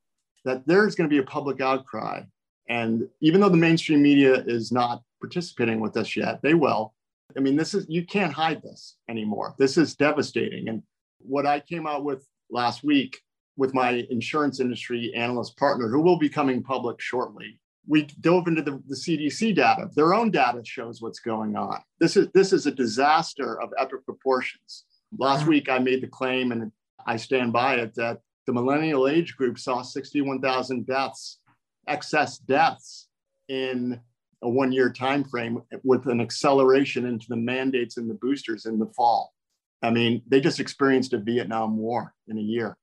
that 0.46 0.66
there's 0.66 0.96
going 0.96 1.10
to 1.10 1.14
be 1.14 1.22
a 1.22 1.24
public 1.24 1.62
outcry. 1.62 2.22
And 2.70 3.08
even 3.22 3.42
though 3.42 3.50
the 3.50 3.58
mainstream 3.58 4.02
media 4.02 4.44
is 4.46 4.72
not 4.72 5.02
participating 5.20 5.80
with 5.80 5.98
us 5.98 6.16
yet. 6.16 6.42
They 6.42 6.54
will. 6.54 6.94
I 7.38 7.40
mean, 7.42 7.56
this 7.56 7.74
is, 7.74 7.86
you 7.88 8.06
can't 8.06 8.34
hide 8.34 8.62
this 8.62 8.98
anymore. 9.08 9.56
This 9.58 9.78
is 9.78 9.96
devastating. 9.96 10.70
And 10.70 10.84
what 11.20 11.46
I 11.46 11.60
came 11.60 11.86
out 11.86 12.04
with 12.04 12.26
last 12.50 12.84
week 12.84 13.22
with 13.58 13.74
my 13.74 14.06
insurance 14.10 14.60
industry 14.60 15.14
analyst 15.14 15.58
partner, 15.58 15.90
who 15.90 16.02
will 16.02 16.18
be 16.18 16.30
coming 16.30 16.64
public 16.64 17.00
shortly, 17.00 17.60
we 17.90 18.04
dove 18.22 18.48
into 18.48 18.62
the, 18.62 18.82
the 18.88 18.96
CDC 18.96 19.56
data. 19.56 19.90
Their 19.96 20.14
own 20.14 20.30
data 20.30 20.62
shows 20.64 21.02
what's 21.02 21.20
going 21.20 21.58
on. 21.58 21.82
This 22.00 22.16
is, 22.16 22.28
this 22.36 22.54
is 22.54 22.68
a 22.68 22.72
disaster 22.72 23.60
of 23.60 23.72
epic 23.80 24.06
proportions. 24.06 24.86
Last 25.18 25.42
mm-hmm. 25.42 25.50
week, 25.50 25.70
I 25.70 25.80
made 25.80 26.04
the 26.04 26.08
claim, 26.08 26.52
and 26.52 26.72
I 27.08 27.18
stand 27.18 27.52
by 27.52 27.78
it, 27.78 27.96
that 27.96 28.20
the 28.46 28.54
millennial 28.54 29.08
age 29.08 29.36
group 29.36 29.58
saw 29.58 29.82
61,000 29.82 30.86
deaths, 30.86 31.40
excess 31.88 32.38
deaths 32.38 33.08
in 33.48 34.00
a 34.44 34.50
one 34.50 34.72
year 34.72 34.92
time 34.92 35.24
frame 35.24 35.64
with 35.84 36.06
an 36.06 36.22
acceleration 36.22 37.08
into 37.08 37.26
the 37.28 37.36
mandates 37.36 37.98
and 37.98 38.08
the 38.08 38.14
boosters 38.14 38.68
in 38.68 38.78
the 38.78 38.86
fall. 38.96 39.34
I 39.82 39.90
mean, 39.90 40.22
they 40.28 40.42
just 40.42 40.60
experienced 40.60 41.14
a 41.14 41.18
Vietnam 41.18 41.76
War 41.76 42.14
in 42.28 42.38
a 42.38 42.42
year. 42.42 42.78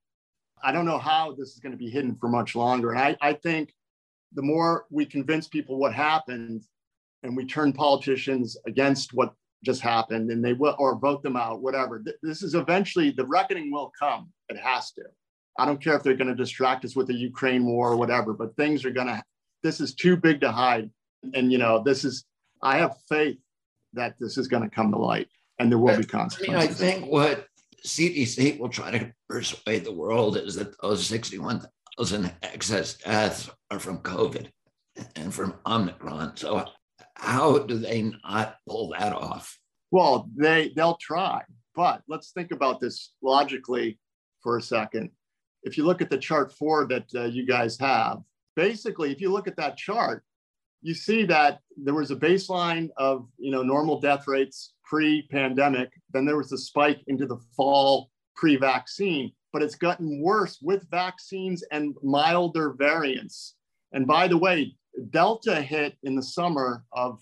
I 0.64 0.72
don't 0.72 0.86
know 0.86 0.98
how 0.98 1.32
this 1.38 1.50
is 1.50 1.60
going 1.60 1.72
to 1.72 1.78
be 1.78 1.90
hidden 1.90 2.16
for 2.16 2.28
much 2.28 2.56
longer. 2.56 2.90
And 2.90 2.98
I, 2.98 3.16
I 3.20 3.34
think 3.34 3.72
the 4.36 4.42
more 4.42 4.86
we 4.90 5.04
convince 5.04 5.48
people 5.48 5.78
what 5.78 5.92
happened 5.92 6.62
and 7.22 7.36
we 7.36 7.44
turn 7.44 7.72
politicians 7.72 8.56
against 8.66 9.12
what 9.12 9.34
just 9.64 9.80
happened 9.80 10.30
and 10.30 10.44
they 10.44 10.52
will 10.52 10.76
or 10.78 10.96
vote 10.96 11.22
them 11.22 11.36
out, 11.36 11.62
whatever, 11.62 12.02
this 12.22 12.42
is 12.42 12.54
eventually 12.54 13.10
the 13.10 13.26
reckoning 13.26 13.72
will 13.72 13.92
come. 13.98 14.30
It 14.48 14.58
has 14.58 14.92
to. 14.92 15.02
I 15.58 15.64
don't 15.64 15.82
care 15.82 15.96
if 15.96 16.02
they're 16.02 16.14
going 16.14 16.28
to 16.28 16.34
distract 16.34 16.84
us 16.84 16.94
with 16.94 17.08
the 17.08 17.14
Ukraine 17.14 17.66
war 17.66 17.90
or 17.90 17.96
whatever, 17.96 18.32
but 18.32 18.54
things 18.56 18.84
are 18.84 18.90
going 18.90 19.08
to, 19.08 19.22
this 19.64 19.80
is 19.80 19.94
too 19.94 20.16
big 20.16 20.40
to 20.42 20.52
hide 20.52 20.90
and 21.34 21.50
you 21.52 21.58
know 21.58 21.82
this 21.82 22.04
is 22.04 22.24
i 22.62 22.78
have 22.78 22.96
faith 23.08 23.38
that 23.92 24.14
this 24.20 24.38
is 24.38 24.48
going 24.48 24.62
to 24.62 24.74
come 24.74 24.90
to 24.90 24.98
light 24.98 25.28
and 25.58 25.70
there 25.70 25.78
will 25.78 25.96
be 25.96 26.04
consequences 26.04 26.80
I, 26.80 26.84
mean, 26.84 26.90
I 26.90 27.00
think 27.00 27.10
what 27.10 27.46
cdc 27.84 28.58
will 28.58 28.68
try 28.68 28.90
to 28.90 29.12
persuade 29.28 29.84
the 29.84 29.92
world 29.92 30.36
is 30.36 30.56
that 30.56 30.80
those 30.80 31.06
61000 31.06 32.32
excess 32.42 32.94
deaths 32.94 33.50
are 33.70 33.78
from 33.78 33.98
covid 33.98 34.48
and 35.14 35.32
from 35.32 35.54
omicron. 35.66 36.36
So 36.36 36.64
how 37.14 37.58
do 37.58 37.78
they 37.78 38.02
not 38.02 38.56
pull 38.68 38.90
that 38.98 39.12
off? 39.12 39.58
Well 39.90 40.28
they 40.36 40.72
they'll 40.76 40.98
try 41.00 41.42
but 41.74 42.02
let's 42.08 42.30
think 42.30 42.52
about 42.52 42.80
this 42.80 43.12
logically 43.22 43.98
for 44.42 44.56
a 44.56 44.62
second. 44.62 45.10
If 45.62 45.76
you 45.76 45.84
look 45.84 46.00
at 46.00 46.08
the 46.08 46.18
chart 46.18 46.52
four 46.52 46.86
that 46.86 47.06
uh, 47.14 47.24
you 47.24 47.46
guys 47.46 47.78
have 47.78 48.18
basically 48.56 49.12
if 49.12 49.20
you 49.20 49.30
look 49.30 49.46
at 49.46 49.56
that 49.56 49.76
chart 49.76 50.24
you 50.82 50.94
see 50.94 51.24
that 51.24 51.60
there 51.76 51.94
was 51.94 52.10
a 52.10 52.16
baseline 52.16 52.88
of 52.96 53.28
you 53.38 53.50
know 53.50 53.62
normal 53.62 54.00
death 54.00 54.26
rates 54.26 54.72
pre-pandemic 54.84 55.90
then 56.12 56.24
there 56.24 56.36
was 56.36 56.52
a 56.52 56.58
spike 56.58 57.00
into 57.06 57.26
the 57.26 57.38
fall 57.56 58.10
pre-vaccine 58.34 59.32
but 59.56 59.62
it's 59.62 59.74
gotten 59.74 60.20
worse 60.20 60.58
with 60.60 60.86
vaccines 60.90 61.64
and 61.72 61.94
milder 62.02 62.74
variants 62.76 63.54
and 63.94 64.06
by 64.06 64.28
the 64.28 64.36
way 64.36 64.76
delta 65.08 65.62
hit 65.62 65.96
in 66.02 66.14
the 66.14 66.22
summer 66.22 66.84
of 66.92 67.18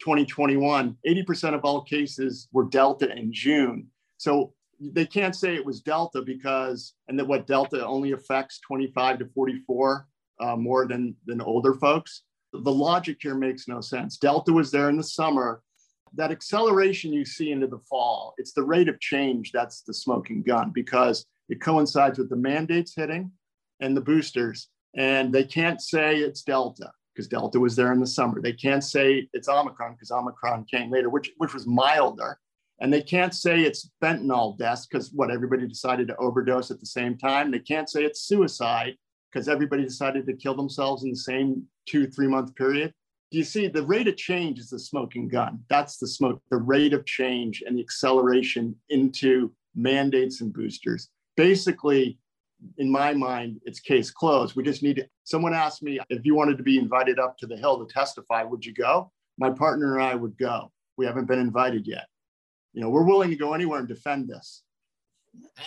2021 0.00 0.96
80% 1.06 1.54
of 1.54 1.60
all 1.62 1.82
cases 1.82 2.48
were 2.52 2.64
delta 2.64 3.14
in 3.14 3.30
june 3.34 3.86
so 4.16 4.54
they 4.80 5.04
can't 5.04 5.36
say 5.36 5.54
it 5.54 5.66
was 5.66 5.82
delta 5.82 6.22
because 6.22 6.94
and 7.08 7.18
that 7.18 7.26
what 7.26 7.46
delta 7.46 7.86
only 7.86 8.12
affects 8.12 8.60
25 8.60 9.18
to 9.18 9.26
44 9.34 10.08
uh, 10.40 10.56
more 10.56 10.86
than 10.86 11.14
than 11.26 11.42
older 11.42 11.74
folks 11.74 12.22
the 12.62 12.72
logic 12.72 13.18
here 13.20 13.34
makes 13.34 13.66
no 13.66 13.80
sense. 13.80 14.16
Delta 14.16 14.52
was 14.52 14.70
there 14.70 14.88
in 14.88 14.96
the 14.96 15.02
summer. 15.02 15.60
That 16.14 16.30
acceleration 16.30 17.12
you 17.12 17.24
see 17.24 17.50
into 17.50 17.66
the 17.66 17.80
fall, 17.90 18.34
it's 18.38 18.52
the 18.52 18.62
rate 18.62 18.88
of 18.88 19.00
change 19.00 19.50
that's 19.50 19.82
the 19.82 19.92
smoking 19.92 20.42
gun 20.42 20.70
because 20.72 21.26
it 21.48 21.60
coincides 21.60 22.18
with 22.18 22.30
the 22.30 22.36
mandates 22.36 22.94
hitting 22.94 23.30
and 23.80 23.96
the 23.96 24.00
boosters. 24.00 24.68
And 24.96 25.32
they 25.32 25.44
can't 25.44 25.80
say 25.80 26.18
it's 26.18 26.42
Delta 26.42 26.90
because 27.14 27.28
Delta 27.28 27.60
was 27.60 27.76
there 27.76 27.92
in 27.92 28.00
the 28.00 28.06
summer. 28.06 28.40
They 28.40 28.52
can't 28.52 28.82
say 28.82 29.28
it's 29.32 29.48
Omicron 29.48 29.92
because 29.92 30.10
Omicron 30.10 30.64
came 30.64 30.90
later, 30.90 31.10
which, 31.10 31.32
which 31.38 31.54
was 31.54 31.66
milder. 31.66 32.38
And 32.80 32.92
they 32.92 33.02
can't 33.02 33.34
say 33.34 33.62
it's 33.62 33.90
fentanyl 34.02 34.58
deaths 34.58 34.86
because 34.86 35.12
what 35.12 35.30
everybody 35.30 35.66
decided 35.66 36.08
to 36.08 36.16
overdose 36.16 36.70
at 36.70 36.80
the 36.80 36.86
same 36.86 37.16
time. 37.16 37.50
They 37.50 37.60
can't 37.60 37.88
say 37.88 38.04
it's 38.04 38.22
suicide 38.22 38.96
because 39.32 39.48
everybody 39.48 39.84
decided 39.84 40.26
to 40.26 40.36
kill 40.36 40.54
themselves 40.54 41.04
in 41.04 41.10
the 41.10 41.16
same 41.16 41.64
two, 41.86 42.06
three 42.06 42.26
month 42.26 42.54
period. 42.56 42.92
Do 43.30 43.38
you 43.38 43.44
see 43.44 43.66
the 43.66 43.84
rate 43.84 44.06
of 44.06 44.16
change 44.16 44.58
is 44.58 44.70
the 44.70 44.78
smoking 44.78 45.28
gun? 45.28 45.60
That's 45.68 45.98
the 45.98 46.06
smoke, 46.06 46.40
the 46.50 46.56
rate 46.56 46.92
of 46.92 47.04
change 47.04 47.62
and 47.66 47.76
the 47.76 47.82
acceleration 47.82 48.76
into 48.90 49.52
mandates 49.74 50.40
and 50.40 50.52
boosters. 50.52 51.08
Basically, 51.36 52.18
in 52.78 52.90
my 52.90 53.12
mind, 53.12 53.60
it's 53.64 53.80
case 53.80 54.10
closed. 54.10 54.56
We 54.56 54.62
just 54.62 54.82
need 54.82 54.96
to, 54.96 55.06
someone 55.24 55.54
asked 55.54 55.82
me 55.82 56.00
if 56.08 56.24
you 56.24 56.34
wanted 56.34 56.56
to 56.58 56.62
be 56.62 56.78
invited 56.78 57.18
up 57.18 57.36
to 57.38 57.46
the 57.46 57.56
Hill 57.56 57.84
to 57.84 57.92
testify, 57.92 58.42
would 58.42 58.64
you 58.64 58.72
go? 58.72 59.10
My 59.38 59.50
partner 59.50 59.94
and 59.94 60.04
I 60.04 60.14
would 60.14 60.38
go. 60.38 60.70
We 60.96 61.06
haven't 61.06 61.26
been 61.26 61.40
invited 61.40 61.86
yet. 61.86 62.06
You 62.72 62.80
know, 62.82 62.90
we're 62.90 63.04
willing 63.04 63.30
to 63.30 63.36
go 63.36 63.54
anywhere 63.54 63.80
and 63.80 63.88
defend 63.88 64.28
this. 64.28 64.62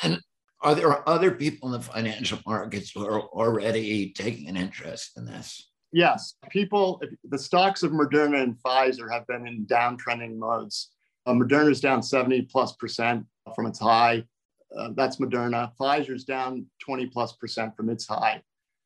And 0.03 0.19
are 0.62 0.75
there 0.75 1.07
other 1.07 1.31
people 1.31 1.74
in 1.74 1.79
the 1.79 1.86
financial 1.86 2.39
markets 2.45 2.91
who 2.91 3.05
are 3.05 3.21
already 3.21 4.12
taking 4.13 4.47
an 4.47 4.57
interest 4.57 5.12
in 5.17 5.25
this? 5.25 5.69
Yes, 5.93 6.36
people, 6.50 7.01
the 7.29 7.38
stocks 7.38 7.83
of 7.83 7.91
Moderna 7.91 8.43
and 8.43 8.57
Pfizer 8.57 9.12
have 9.12 9.25
been 9.27 9.47
in 9.47 9.65
downtrending 9.65 10.38
modes. 10.38 10.91
Uh, 11.25 11.33
Moderna 11.33 11.71
is 11.71 11.79
down 11.79 12.03
70 12.03 12.43
plus 12.43 12.74
percent 12.74 13.25
from 13.55 13.67
its 13.67 13.79
high. 13.79 14.24
Uh, 14.75 14.89
that's 14.95 15.17
Moderna. 15.17 15.71
Pfizer's 15.79 16.24
down 16.24 16.65
20 16.79 17.07
plus 17.07 17.33
percent 17.33 17.75
from 17.75 17.89
its 17.89 18.07
high. 18.07 18.41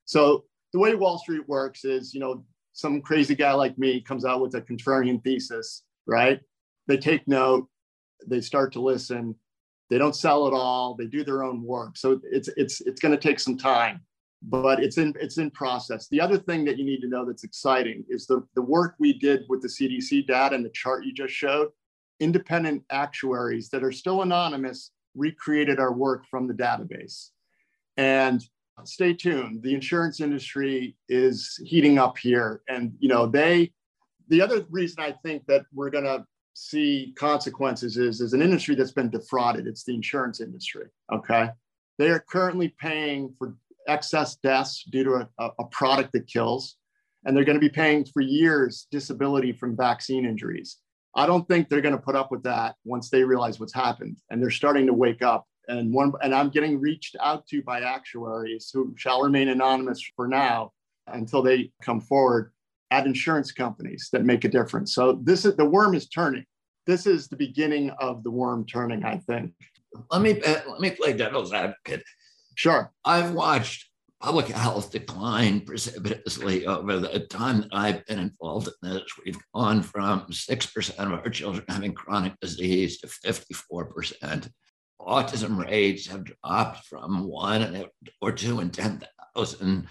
So 0.05 0.45
the 0.73 0.79
way 0.79 0.95
Wall 0.95 1.17
Street 1.17 1.47
works 1.47 1.85
is, 1.85 2.13
you 2.13 2.19
know, 2.19 2.43
some 2.73 3.01
crazy 3.01 3.35
guy 3.35 3.53
like 3.53 3.77
me 3.77 4.01
comes 4.01 4.25
out 4.25 4.41
with 4.41 4.55
a 4.55 4.61
contrarian 4.61 5.23
thesis, 5.23 5.83
right? 6.05 6.39
They 6.87 6.97
take 6.97 7.27
note, 7.27 7.67
they 8.27 8.41
start 8.41 8.73
to 8.73 8.81
listen, 8.81 9.35
they 9.89 9.97
don't 9.97 10.15
sell 10.15 10.47
it 10.47 10.53
all. 10.53 10.95
They 10.95 11.05
do 11.05 11.23
their 11.23 11.43
own 11.43 11.63
work. 11.63 11.97
So 11.97 12.21
it's 12.23 12.47
it's 12.55 12.79
it's 12.81 13.01
going 13.01 13.11
to 13.13 13.19
take 13.19 13.39
some 13.39 13.57
time. 13.57 14.01
but 14.41 14.81
it's 14.83 14.97
in 14.97 15.13
it's 15.19 15.37
in 15.37 15.51
process. 15.51 16.07
The 16.07 16.21
other 16.21 16.37
thing 16.37 16.65
that 16.65 16.77
you 16.77 16.85
need 16.85 17.01
to 17.01 17.07
know 17.07 17.25
that's 17.25 17.43
exciting 17.43 18.03
is 18.09 18.25
the, 18.25 18.43
the 18.55 18.61
work 18.61 18.95
we 18.99 19.13
did 19.13 19.43
with 19.49 19.61
the 19.61 19.67
CDC 19.67 20.27
data 20.27 20.55
and 20.55 20.65
the 20.65 20.69
chart 20.69 21.05
you 21.05 21.13
just 21.13 21.33
showed. 21.33 21.69
Independent 22.19 22.83
actuaries 22.89 23.69
that 23.69 23.83
are 23.83 23.91
still 23.91 24.21
anonymous 24.21 24.91
recreated 25.15 25.79
our 25.79 25.93
work 25.93 26.25
from 26.29 26.47
the 26.47 26.53
database. 26.53 27.29
And 27.97 28.43
stay 28.85 29.13
tuned. 29.13 29.63
The 29.63 29.73
insurance 29.73 30.19
industry 30.19 30.95
is 31.09 31.59
heating 31.63 31.99
up 31.99 32.17
here. 32.17 32.61
And 32.67 32.93
you 32.99 33.09
know, 33.09 33.25
they 33.25 33.73
the 34.29 34.41
other 34.41 34.65
reason 34.69 35.03
I 35.03 35.13
think 35.23 35.45
that 35.47 35.65
we're 35.73 35.89
gonna 35.89 36.25
see 36.53 37.13
consequences 37.17 37.97
is 37.97 38.21
is 38.21 38.33
an 38.33 38.41
industry 38.41 38.75
that's 38.75 38.91
been 38.91 39.09
defrauded. 39.09 39.67
It's 39.67 39.83
the 39.83 39.95
insurance 39.95 40.41
industry. 40.41 40.87
Okay. 41.11 41.49
They 41.97 42.09
are 42.09 42.23
currently 42.29 42.73
paying 42.79 43.33
for 43.37 43.55
excess 43.87 44.35
deaths 44.35 44.83
due 44.89 45.03
to 45.03 45.29
a, 45.37 45.49
a 45.59 45.65
product 45.65 46.13
that 46.13 46.27
kills, 46.27 46.77
and 47.25 47.35
they're 47.35 47.45
going 47.45 47.59
to 47.59 47.59
be 47.59 47.69
paying 47.69 48.05
for 48.05 48.21
years 48.21 48.87
disability 48.91 49.53
from 49.53 49.75
vaccine 49.75 50.25
injuries. 50.25 50.77
I 51.15 51.25
don't 51.25 51.47
think 51.47 51.67
they're 51.67 51.81
going 51.81 51.95
to 51.95 52.01
put 52.01 52.15
up 52.15 52.31
with 52.31 52.43
that 52.43 52.75
once 52.85 53.09
they 53.09 53.23
realize 53.23 53.59
what's 53.59 53.73
happened, 53.73 54.17
and 54.29 54.41
they're 54.41 54.49
starting 54.49 54.87
to 54.87 54.93
wake 54.93 55.21
up. 55.21 55.45
And 55.67 55.93
one, 55.93 56.13
and 56.21 56.33
I'm 56.33 56.49
getting 56.49 56.79
reached 56.79 57.15
out 57.21 57.47
to 57.47 57.61
by 57.61 57.81
actuaries 57.81 58.71
who 58.73 58.93
shall 58.97 59.21
remain 59.21 59.49
anonymous 59.49 60.01
for 60.15 60.27
now 60.27 60.71
until 61.07 61.41
they 61.41 61.71
come 61.81 61.99
forward 61.99 62.51
at 62.91 63.05
insurance 63.05 63.51
companies 63.51 64.09
that 64.11 64.25
make 64.25 64.43
a 64.43 64.49
difference. 64.49 64.93
So 64.93 65.19
this 65.23 65.45
is 65.45 65.55
the 65.55 65.65
worm 65.65 65.95
is 65.95 66.07
turning. 66.07 66.45
This 66.87 67.05
is 67.05 67.27
the 67.27 67.35
beginning 67.35 67.91
of 67.99 68.23
the 68.23 68.31
worm 68.31 68.65
turning, 68.65 69.05
I 69.05 69.17
think. 69.17 69.53
Let 70.09 70.21
me 70.21 70.41
uh, 70.41 70.61
let 70.67 70.79
me 70.79 70.91
play 70.91 71.13
devil's 71.13 71.53
advocate. 71.53 72.03
Sure. 72.55 72.91
I've 73.05 73.33
watched 73.33 73.90
public 74.21 74.47
health 74.47 74.91
decline 74.91 75.61
precipitously 75.61 76.67
over 76.67 76.99
the 76.99 77.19
time 77.21 77.61
that 77.61 77.69
I've 77.71 78.05
been 78.05 78.19
involved 78.19 78.67
in 78.67 78.89
this. 78.89 79.03
We've 79.25 79.37
gone 79.53 79.81
from 79.81 80.27
6% 80.27 80.99
of 80.99 81.11
our 81.11 81.29
children 81.29 81.65
having 81.67 81.93
chronic 81.93 82.39
disease 82.39 82.99
to 82.99 83.07
54%. 83.07 84.49
Autism 85.01 85.57
rates 85.57 86.07
have 86.07 86.23
dropped 86.23 86.85
from 86.85 87.27
one 87.27 87.85
or 88.21 88.31
two 88.31 88.59
in 88.59 88.69
10,000 88.69 89.87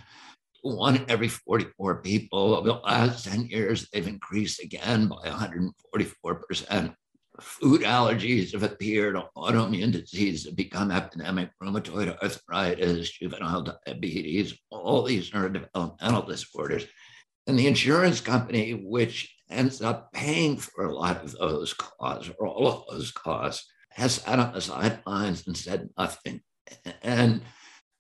one 0.63 1.05
every 1.09 1.29
44 1.29 2.03
people. 2.03 2.55
Over 2.55 2.69
the 2.69 2.75
last 2.75 3.25
10 3.25 3.47
years, 3.47 3.89
they've 3.93 4.07
increased 4.07 4.63
again 4.63 5.09
by 5.09 5.29
144% 5.29 6.95
food 7.41 7.83
allergies 7.83 8.53
have 8.53 8.63
appeared, 8.63 9.17
autoimmune 9.37 9.93
disease 9.93 10.45
have 10.45 10.57
become 10.57 10.91
epidemic, 10.91 11.51
rheumatoid 11.63 12.17
arthritis, 12.23 13.11
juvenile 13.11 13.63
diabetes, 13.85 14.59
all 14.71 15.03
these 15.03 15.31
neurodevelopmental 15.31 16.27
disorders. 16.27 16.87
And 17.47 17.59
the 17.59 17.67
insurance 17.67 18.21
company, 18.21 18.73
which 18.73 19.35
ends 19.51 19.83
up 19.83 20.13
paying 20.13 20.57
for 20.57 20.85
a 20.85 20.95
lot 20.95 21.25
of 21.25 21.33
those 21.33 21.75
costs 21.75 22.31
or 22.39 22.47
all 22.47 22.69
of 22.69 22.85
those 22.89 23.11
costs, 23.11 23.67
has 23.91 24.15
sat 24.15 24.39
on 24.39 24.53
the 24.53 24.61
sidelines 24.61 25.47
and 25.47 25.57
said 25.57 25.89
nothing. 25.99 26.41
And 27.03 27.43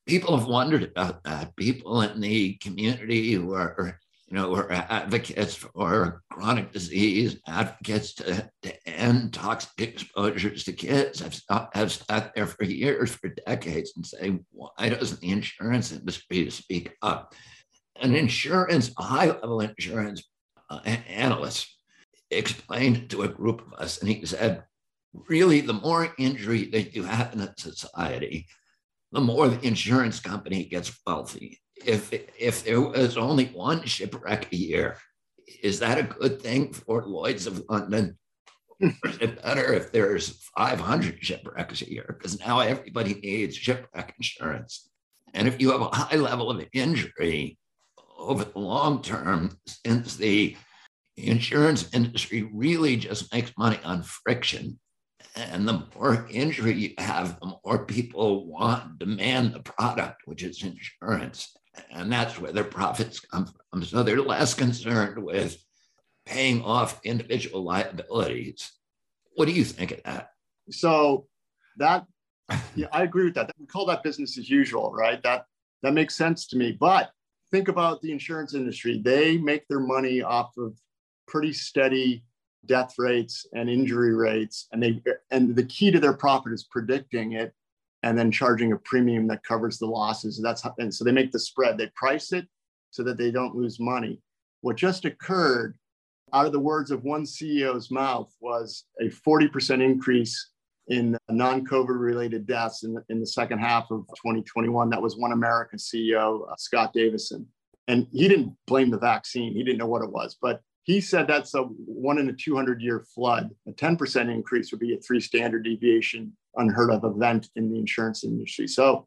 people 0.07 0.39
have 0.39 0.47
wondered 0.47 0.85
about 0.85 1.25
that. 1.25 1.57
People 1.57 2.03
in 2.03 2.21
the 2.21 2.55
community 2.55 3.33
who 3.33 3.55
are 3.55 3.99
you 4.31 4.37
know, 4.37 4.51
we're 4.51 4.71
advocates 4.71 5.57
for 5.57 6.23
chronic 6.31 6.71
disease, 6.71 7.41
advocates 7.49 8.15
to, 8.15 8.49
to 8.63 8.89
end 8.89 9.33
toxic 9.33 9.81
exposures 9.81 10.63
to 10.65 10.73
kids. 10.73 11.19
have 11.19 11.69
have 11.75 11.91
sat 11.91 12.33
there 12.35 12.47
for 12.47 12.63
years, 12.63 13.11
for 13.11 13.35
decades, 13.47 13.93
and 13.97 14.07
say, 14.07 14.39
why 14.53 14.89
doesn't 14.89 15.21
the 15.21 15.31
insurance 15.31 15.91
industry 15.91 16.49
speak 16.51 16.93
up? 17.03 17.35
An 18.01 18.15
insurance, 18.15 18.93
a 18.97 19.03
high 19.03 19.27
level 19.27 19.63
insurance 19.63 20.23
uh, 20.71 20.79
analyst 21.09 21.67
explained 22.31 23.11
to 23.11 23.23
a 23.23 23.29
group 23.29 23.67
of 23.67 23.73
us, 23.81 23.99
and 23.99 24.09
he 24.09 24.25
said, 24.25 24.63
really, 25.13 25.61
the 25.61 25.73
more 25.73 26.15
injury 26.19 26.67
that 26.67 26.95
you 26.95 27.03
have 27.03 27.33
in 27.33 27.41
a 27.41 27.53
society, 27.59 28.47
the 29.11 29.21
more 29.21 29.49
the 29.49 29.67
insurance 29.67 30.21
company 30.21 30.67
gets 30.67 30.97
wealthy 31.05 31.61
if 31.87 32.13
if 32.39 32.65
there 32.65 32.81
was 32.81 33.17
only 33.17 33.47
one 33.47 33.85
shipwreck 33.85 34.53
a 34.53 34.57
year, 34.57 34.97
is 35.63 35.81
that 35.81 35.99
a 35.99 36.03
good 36.03 36.41
thing 36.41 36.73
for 36.73 37.05
Lloyd's 37.07 37.47
of 37.47 37.63
London? 37.69 38.19
or 38.83 39.11
is 39.11 39.19
it 39.21 39.43
better 39.43 39.75
if 39.75 39.93
there's 39.93 40.49
500 40.57 41.19
shipwrecks 41.21 41.83
a 41.83 41.91
year? 41.91 42.17
Because 42.17 42.41
now 42.41 42.61
everybody 42.61 43.15
needs 43.15 43.57
shipwreck 43.57 44.15
insurance. 44.17 44.89
And 45.35 45.47
if 45.47 45.61
you 45.61 45.71
have 45.73 45.83
a 45.83 45.95
high 45.95 46.17
level 46.17 46.51
of 46.51 46.65
injury 46.73 47.59
over 48.19 48.45
the 48.45 48.59
long 48.59 49.03
term, 49.03 49.59
since 49.85 50.17
the 50.17 50.57
insurance 51.17 51.93
industry 51.93 52.51
really 52.53 52.97
just 52.97 53.33
makes 53.33 53.53
money 53.59 53.79
on 53.85 54.03
friction, 54.03 54.79
and 55.37 55.69
the 55.69 55.85
more 55.95 56.27
injury 56.31 56.73
you 56.73 56.95
have, 56.99 57.39
the 57.39 57.55
more 57.65 57.85
people 57.85 58.47
want, 58.47 58.99
demand 58.99 59.53
the 59.53 59.61
product, 59.61 60.23
which 60.25 60.43
is 60.43 60.63
insurance 60.63 61.55
and 61.91 62.13
that's 62.13 62.39
where 62.39 62.53
their 62.53 62.65
profits 62.65 63.21
come 63.21 63.47
from. 63.47 63.85
So 63.85 64.03
they're 64.03 64.21
less 64.21 64.55
concerned 64.55 65.23
with 65.23 65.57
paying 66.27 66.63
off 66.63 67.01
individual 67.05 67.63
liabilities. 67.63 68.73
What 69.35 69.47
do 69.47 69.53
you 69.53 69.65
think 69.65 69.93
of 69.93 70.03
that? 70.05 70.31
So 70.71 71.27
that 71.77 72.07
yeah, 72.75 72.87
I 72.93 73.03
agree 73.03 73.25
with 73.25 73.35
that. 73.35 73.51
We 73.59 73.67
call 73.67 73.87
that 73.87 74.03
business 74.03 74.39
as 74.39 74.51
usual, 74.51 74.93
right? 74.93 75.23
That 75.23 75.47
that 75.83 75.95
makes 75.95 76.17
sense 76.17 76.47
to 76.49 76.57
me. 76.57 76.73
But 76.73 77.11
think 77.51 77.69
about 77.69 78.01
the 78.03 78.13
insurance 78.13 78.55
industry. 78.55 79.01
They 79.03 79.39
make 79.39 79.67
their 79.69 79.81
money 79.81 80.23
off 80.23 80.57
of 80.59 80.79
pretty 81.27 81.53
steady 81.53 82.25
death 82.67 82.95
rates 82.99 83.47
and 83.53 83.71
injury 83.71 84.15
rates. 84.15 84.67
And 84.73 84.83
they 84.83 85.03
and 85.31 85.55
the 85.55 85.65
key 85.65 85.91
to 85.91 86.01
their 86.01 86.13
profit 86.13 86.53
is 86.53 86.65
predicting 86.65 87.33
it 87.33 87.55
and 88.03 88.19
then 88.19 88.31
charging 88.31 88.73
a 88.73 88.79
premium 88.79 89.27
that 89.29 89.45
covers 89.45 89.79
the 89.79 89.87
losses. 89.87 90.41
That's 90.43 90.63
how, 90.63 90.75
and 90.79 90.93
so 90.93 91.05
they 91.05 91.13
make 91.13 91.33
the 91.33 91.39
spread. 91.39 91.77
They 91.77 91.91
price 91.95 92.33
it 92.33 92.47
so 92.91 93.03
that 93.05 93.19
they 93.19 93.31
don't 93.31 93.55
lose 93.55 93.79
money. 93.79 94.21
What 94.63 94.77
just 94.77 95.05
occurred 95.05 95.77
out 96.33 96.47
of 96.47 96.53
the 96.53 96.61
words 96.61 96.91
of 96.91 97.05
one 97.05 97.25
CEO's 97.25 97.91
mouth 97.91 98.33
was 98.41 98.85
a 99.01 99.05
40% 99.05 99.83
increase 99.83 100.51
in 100.89 101.17
non-COVID 101.29 101.99
related 101.99 102.47
deaths 102.47 102.83
in 102.83 102.95
the, 102.95 103.05
in 103.09 103.21
the 103.21 103.27
second 103.27 103.59
half 103.59 103.91
of 103.91 104.07
2021. 104.17 104.91
That 104.91 105.03
was 105.03 105.17
one 105.17 105.33
American 105.33 105.79
CEO, 105.79 106.51
uh, 106.51 106.55
Scott 106.57 106.93
Davison. 106.93 107.47
And 107.89 108.07
he 108.13 108.29
didn't 108.29 108.57
blame 108.67 108.91
the 108.91 108.99
vaccine. 108.99 109.55
He 109.55 109.63
didn't 109.63 109.79
know 109.79 109.87
what 109.87 110.03
it 110.03 110.11
was, 110.11 110.37
but 110.41 110.61
he 110.85 111.01
said 111.01 111.27
that's 111.27 111.55
a 111.55 111.63
one 111.63 112.19
in 112.19 112.29
a 112.29 112.33
200 112.33 112.81
year 112.81 113.05
flood. 113.15 113.51
A 113.69 113.73
10% 113.73 114.33
increase 114.33 114.71
would 114.71 114.81
be 114.81 114.95
a 114.95 115.01
three 115.01 115.21
standard 115.21 115.65
deviation 115.65 116.33
unheard 116.57 116.91
of 116.91 117.05
event 117.05 117.49
in 117.57 117.71
the 117.71 117.79
insurance 117.79 118.25
industry. 118.25 118.67
So 118.67 119.07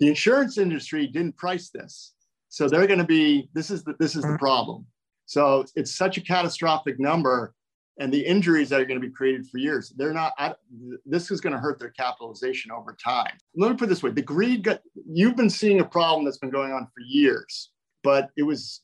the 0.00 0.08
insurance 0.08 0.58
industry 0.58 1.06
didn't 1.06 1.36
price 1.36 1.70
this. 1.70 2.14
So 2.48 2.68
they're 2.68 2.86
going 2.86 2.98
to 2.98 3.04
be, 3.04 3.48
this 3.54 3.70
is 3.70 3.82
the, 3.84 3.94
this 3.98 4.14
is 4.14 4.22
the 4.22 4.28
mm. 4.28 4.38
problem. 4.38 4.86
So 5.26 5.64
it's 5.74 5.94
such 5.94 6.18
a 6.18 6.20
catastrophic 6.20 7.00
number 7.00 7.54
and 7.98 8.12
the 8.12 8.20
injuries 8.20 8.68
that 8.70 8.80
are 8.80 8.84
going 8.84 9.00
to 9.00 9.06
be 9.06 9.12
created 9.12 9.46
for 9.48 9.58
years, 9.58 9.92
they're 9.96 10.14
not, 10.14 10.32
I, 10.38 10.54
this 11.04 11.30
is 11.30 11.40
going 11.40 11.52
to 11.52 11.58
hurt 11.58 11.78
their 11.78 11.90
capitalization 11.90 12.70
over 12.70 12.96
time. 13.02 13.32
Let 13.54 13.70
me 13.70 13.76
put 13.76 13.88
this 13.88 14.02
way. 14.02 14.10
The 14.10 14.22
greed 14.22 14.64
got, 14.64 14.80
you've 15.06 15.36
been 15.36 15.50
seeing 15.50 15.80
a 15.80 15.84
problem 15.84 16.24
that's 16.24 16.38
been 16.38 16.50
going 16.50 16.72
on 16.72 16.86
for 16.86 17.00
years, 17.06 17.70
but 18.02 18.30
it 18.36 18.42
was 18.42 18.80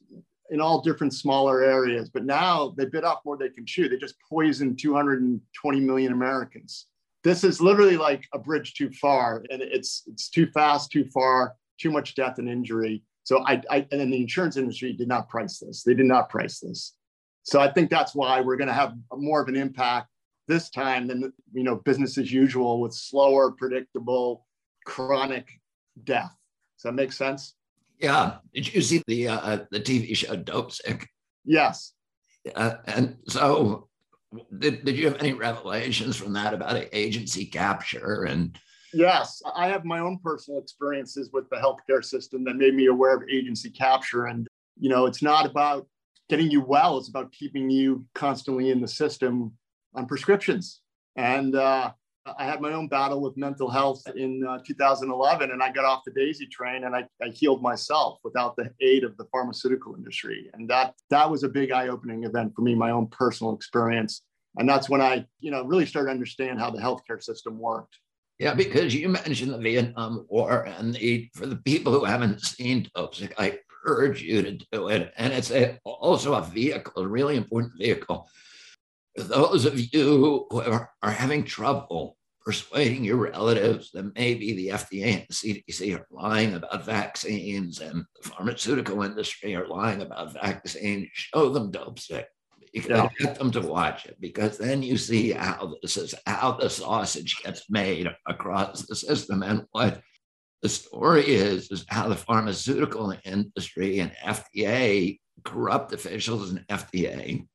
in 0.51 0.61
all 0.61 0.83
different 0.83 1.15
smaller 1.15 1.63
areas. 1.63 2.11
But 2.11 2.27
now 2.27 2.75
they 2.77 2.85
bit 2.85 3.05
off 3.05 3.21
more 3.25 3.37
than 3.37 3.49
they 3.49 3.55
can 3.55 3.67
chew. 3.67 3.89
They 3.89 3.97
just 3.97 4.17
poisoned 4.29 4.79
220 4.79 5.81
million 5.81 6.13
Americans. 6.13 6.87
This 7.29 7.45
is 7.45 7.61
literally 7.61 7.99
like 7.99 8.27
a 8.33 8.39
bridge 8.39 8.73
too 8.73 8.91
far, 8.91 9.45
and 9.51 9.61
it's 9.61 10.05
it's 10.07 10.31
too 10.31 10.47
fast, 10.47 10.91
too 10.91 11.05
far, 11.05 11.57
too 11.79 11.91
much 11.91 12.15
death 12.15 12.39
and 12.39 12.49
injury. 12.49 13.03
So 13.25 13.45
I, 13.47 13.61
I 13.69 13.87
and 13.93 14.01
then 14.01 14.11
the 14.11 14.23
insurance 14.23 14.57
industry 14.57 14.95
did 14.95 15.09
not 15.09 15.29
price 15.29 15.59
this. 15.59 15.83
They 15.83 15.93
did 15.93 16.07
not 16.07 16.31
price 16.31 16.61
this. 16.61 16.95
So 17.43 17.61
I 17.61 17.71
think 17.71 17.91
that's 17.91 18.15
why 18.15 18.41
we're 18.41 18.57
going 18.57 18.69
to 18.69 18.75
have 18.75 18.95
more 19.13 19.43
of 19.43 19.49
an 19.49 19.57
impact 19.57 20.09
this 20.47 20.71
time 20.71 21.07
than 21.07 21.31
you 21.53 21.65
know 21.65 21.77
business 21.77 22.17
as 22.17 22.33
usual 22.33 22.81
with 22.81 22.95
slower, 22.95 23.53
predictable, 23.53 24.47
chronic 24.87 25.51
death. 26.05 26.35
Does 26.79 26.85
that 26.85 26.93
make 26.93 27.13
sense? 27.13 27.57
Yeah. 28.01 28.37
Did 28.55 28.73
you 28.73 28.81
see 28.81 29.03
the 29.07 29.29
uh, 29.29 29.59
the 29.71 29.81
TV 29.81 30.17
show 30.17 30.35
Dopesick? 30.35 31.05
Yes. 31.45 31.93
Uh, 32.55 32.77
and 32.87 33.19
so, 33.29 33.88
did, 34.59 34.85
did 34.85 34.97
you 34.97 35.07
have 35.07 35.21
any 35.21 35.33
revelations 35.33 36.17
from 36.17 36.33
that 36.35 36.55
about 36.55 36.85
agency 36.93 37.47
capture 37.47 38.25
and? 38.25 38.59
Yes, 38.95 39.43
I 39.55 39.69
have 39.69 39.85
my 39.85 39.99
own 39.99 40.19
personal 40.19 40.61
experiences 40.61 41.29
with 41.31 41.45
the 41.51 41.57
healthcare 41.57 42.03
system 42.03 42.43
that 42.45 42.57
made 42.57 42.75
me 42.75 42.87
aware 42.87 43.15
of 43.15 43.29
agency 43.29 43.69
capture. 43.69 44.27
And 44.27 44.47
you 44.79 44.89
know, 44.89 45.05
it's 45.05 45.23
not 45.23 45.45
about 45.45 45.87
getting 46.31 46.51
you 46.51 46.63
well; 46.63 46.97
it's 46.97 47.11
about 47.11 47.33
keeping 47.33 47.69
you 47.69 48.07
constantly 48.15 48.71
in 48.71 48.81
the 48.81 48.89
system 48.89 49.53
on 49.95 50.07
prescriptions. 50.07 50.81
And 51.17 51.55
uh, 51.55 51.93
I 52.39 52.45
had 52.45 52.61
my 52.61 52.73
own 52.73 52.89
battle 52.89 53.21
with 53.21 53.37
mental 53.37 53.71
health 53.71 54.03
in 54.17 54.45
uh, 54.45 54.59
2011, 54.67 55.51
and 55.51 55.63
I 55.63 55.71
got 55.71 55.85
off 55.85 56.03
the 56.05 56.13
daisy 56.13 56.47
train 56.47 56.85
and 56.85 56.95
I, 56.95 57.07
I, 57.23 57.29
healed 57.29 57.63
myself 57.63 58.19
without 58.25 58.57
the 58.57 58.71
aid 58.81 59.05
of 59.05 59.17
the 59.17 59.25
pharmaceutical 59.27 59.95
industry. 59.95 60.51
And 60.55 60.69
that 60.69 60.95
that 61.11 61.31
was 61.31 61.43
a 61.43 61.49
big 61.49 61.71
eye-opening 61.71 62.25
event 62.25 62.55
for 62.55 62.63
me, 62.63 62.75
my 62.75 62.91
own 62.91 63.07
personal 63.09 63.55
experience. 63.55 64.23
And 64.57 64.69
that's 64.69 64.89
when 64.89 65.01
I, 65.01 65.27
you 65.41 65.51
know, 65.51 65.65
really 65.65 65.87
started 65.87 66.09
to 66.09 66.13
understand 66.13 66.59
how 66.59 66.71
the 66.71 66.81
healthcare 66.81 67.23
system 67.23 67.59
worked. 67.59 67.97
Yeah, 68.39 68.55
because 68.55 68.95
you 68.95 69.09
mentioned 69.09 69.53
the 69.53 69.59
Vietnam 69.59 70.27
War, 70.29 70.63
and 70.65 70.95
the, 70.95 71.29
for 71.35 71.47
the 71.47 71.57
people 71.57 71.93
who 71.93 72.05
haven't 72.05 72.41
seen 72.43 72.89
Dopesick, 72.97 73.33
I 73.39 73.59
urge 73.85 74.23
you 74.23 74.43
to 74.43 74.53
do 74.73 74.89
it. 74.89 75.13
And 75.17 75.33
it's 75.33 75.51
a, 75.51 75.79
also 75.85 76.35
a 76.35 76.43
vehicle, 76.43 77.03
a 77.03 77.07
really 77.07 77.37
important 77.37 77.73
vehicle. 77.79 78.29
Those 79.17 79.65
of 79.65 79.79
you 79.93 80.47
who 80.51 80.63
are 80.63 81.11
having 81.11 81.45
trouble 81.45 82.18
persuading 82.49 83.05
your 83.05 83.19
relatives 83.19 83.91
that 83.91 84.15
maybe 84.15 84.55
the 84.55 84.69
FDA 84.69 85.19
and 85.19 85.27
the 85.29 85.35
CDC 85.35 85.95
are 85.95 86.07
lying 86.11 86.55
about 86.55 86.83
vaccines 86.83 87.79
and 87.79 88.07
the 88.17 88.27
pharmaceutical 88.31 89.03
industry 89.03 89.55
are 89.55 89.69
lying 89.69 90.01
about 90.01 90.33
vaccines, 90.33 91.09
show 91.13 91.51
them 91.51 91.71
Dopesick. 91.71 92.25
You 92.73 92.81
can 92.81 92.93
yeah. 92.93 93.09
get 93.19 93.39
them 93.39 93.51
to 93.51 93.61
watch 93.61 94.07
it 94.07 94.17
because 94.19 94.57
then 94.57 94.83
you 94.83 94.97
see 94.97 95.33
how 95.33 95.75
this 95.83 95.99
is 95.99 96.15
how 96.25 96.53
the 96.53 96.71
sausage 96.71 97.37
gets 97.45 97.69
made 97.69 98.09
across 98.27 98.87
the 98.87 98.97
system 98.97 99.43
and 99.43 99.67
what 99.73 100.01
the 100.63 100.71
story 100.71 101.27
is 101.27 101.71
is 101.71 101.85
how 101.89 102.09
the 102.09 102.17
pharmaceutical 102.17 103.15
industry 103.27 103.99
and 103.99 104.13
FDA 104.25 105.19
corrupt 105.45 105.93
officials 105.93 106.51
in 106.51 106.65
FDA 106.71 107.47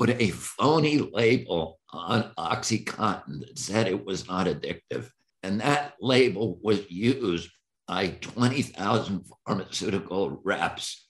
put 0.00 0.18
a 0.18 0.30
phony 0.30 0.96
label 0.96 1.78
on 1.92 2.32
OxyContin 2.38 3.40
that 3.40 3.58
said 3.58 3.86
it 3.86 4.02
was 4.02 4.26
not 4.26 4.46
addictive. 4.46 5.10
And 5.42 5.60
that 5.60 5.92
label 6.00 6.58
was 6.62 6.90
used 6.90 7.50
by 7.86 8.16
20,000 8.22 9.26
pharmaceutical 9.46 10.40
reps 10.42 11.06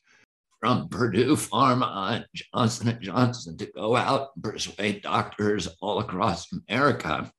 from 0.59 0.89
Purdue 0.89 1.37
Pharma 1.37 2.17
and 2.17 2.27
Johnson 2.35 2.99
& 2.99 3.01
Johnson 3.01 3.57
to 3.59 3.67
go 3.67 3.95
out 3.95 4.31
and 4.35 4.43
persuade 4.43 5.03
doctors 5.03 5.69
all 5.81 6.01
across 6.01 6.49
America 6.69 7.31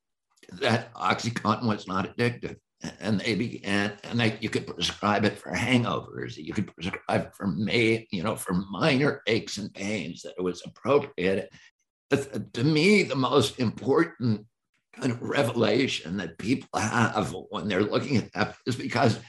that 0.54 0.94
OxyContin 0.94 1.68
was 1.68 1.86
not 1.86 2.16
addictive 2.16 2.56
and 3.00 3.20
they 3.20 3.36
began 3.36 3.94
and 4.04 4.20
they, 4.20 4.38
you 4.42 4.50
could 4.50 4.68
prescribe 4.68 5.26
it 5.26 5.38
for 5.38 5.52
hangovers 5.52 6.38
you 6.38 6.54
could 6.54 6.74
prescribe 6.74 7.28
it 7.28 7.36
for 7.36 7.48
may 7.48 8.08
you 8.12 8.24
know 8.24 8.36
for 8.36 8.54
minor 8.54 9.22
aches 9.28 9.58
and 9.58 9.74
pains 9.74 10.22
that 10.22 10.34
it 10.38 10.42
was 10.42 10.64
appropriate 10.66 11.52
but 12.10 12.54
to 12.54 12.64
me 12.64 13.04
the 13.04 13.16
most 13.16 13.60
important 13.60 14.46
kind 15.00 15.12
of 15.12 15.22
revelation 15.22 16.18
that 16.18 16.38
people 16.38 16.80
have 16.80 17.34
when 17.50 17.68
they're 17.68 17.84
looking 17.84 18.18
at 18.18 18.32
that 18.34 18.56
is 18.66 18.76
because 18.76 19.20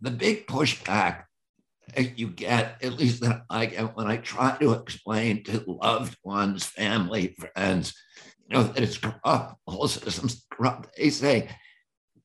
the 0.00 0.10
big 0.10 0.46
pushback 0.46 1.24
you 2.16 2.28
get, 2.28 2.82
at 2.82 2.94
least 2.94 3.20
that 3.22 3.44
I 3.50 3.66
get 3.66 3.96
when 3.96 4.06
I 4.06 4.16
try 4.16 4.56
to 4.58 4.72
explain 4.72 5.44
to 5.44 5.64
loved 5.66 6.16
ones, 6.24 6.64
family, 6.64 7.34
friends, 7.38 7.94
you 8.48 8.56
know, 8.56 8.62
that 8.64 8.82
it's 8.82 8.98
corrupt, 8.98 9.56
whole 9.66 9.88
system's 9.88 10.44
corrupt. 10.50 10.94
They 10.96 11.10
say, 11.10 11.48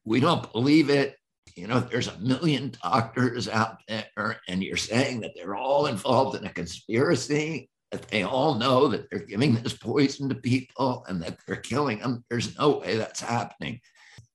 we 0.10 0.20
don't 0.20 0.52
believe 0.52 0.90
it. 0.90 1.16
You 1.56 1.68
know, 1.68 1.80
there's 1.80 2.08
a 2.08 2.18
million 2.18 2.74
doctors 2.82 3.48
out 3.48 3.78
there, 3.88 4.42
and 4.48 4.64
you're 4.64 4.76
saying 4.76 5.22
that 5.22 5.34
they're 5.36 5.56
all 5.56 5.86
involved 5.86 6.36
in 6.36 6.46
a 6.46 6.54
conspiracy, 6.54 7.70
that 7.92 8.08
they 8.08 8.24
all 8.24 8.56
know 8.56 8.88
that 8.88 9.08
they're 9.10 9.20
giving 9.20 9.54
this 9.54 9.78
poison 9.78 10.28
to 10.30 10.36
people 10.36 11.06
and 11.08 11.22
that 11.22 11.38
they're 11.46 11.58
killing 11.58 12.00
them. 12.00 12.26
There's 12.28 12.58
no 12.58 12.80
way 12.80 12.98
that's 12.98 13.22
happening. 13.22 13.82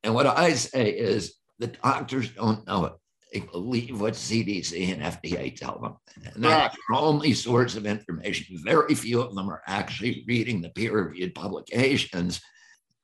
And 0.05 0.15
what 0.15 0.27
I 0.27 0.53
say 0.53 0.91
is 0.91 1.35
the 1.59 1.67
doctors 1.67 2.31
don't 2.31 2.65
know 2.69 2.85
it. 2.85 2.93
They 3.33 3.41
believe 3.41 4.01
what 4.01 4.15
CDC 4.15 4.93
and 4.93 5.03
FDA 5.03 5.57
tell 5.57 5.81
them. 5.81 5.97
And 6.35 6.45
that's 6.45 6.77
their 6.77 7.01
only 7.01 7.33
source 7.33 7.75
of 7.75 7.85
information. 7.85 8.59
Very 8.63 8.95
few 8.95 9.21
of 9.21 9.35
them 9.35 9.51
are 9.51 9.63
actually 9.67 10.25
reading 10.29 10.63
the 10.63 10.69
peer 10.69 11.03
reviewed 11.03 11.35
publications. 11.35 12.41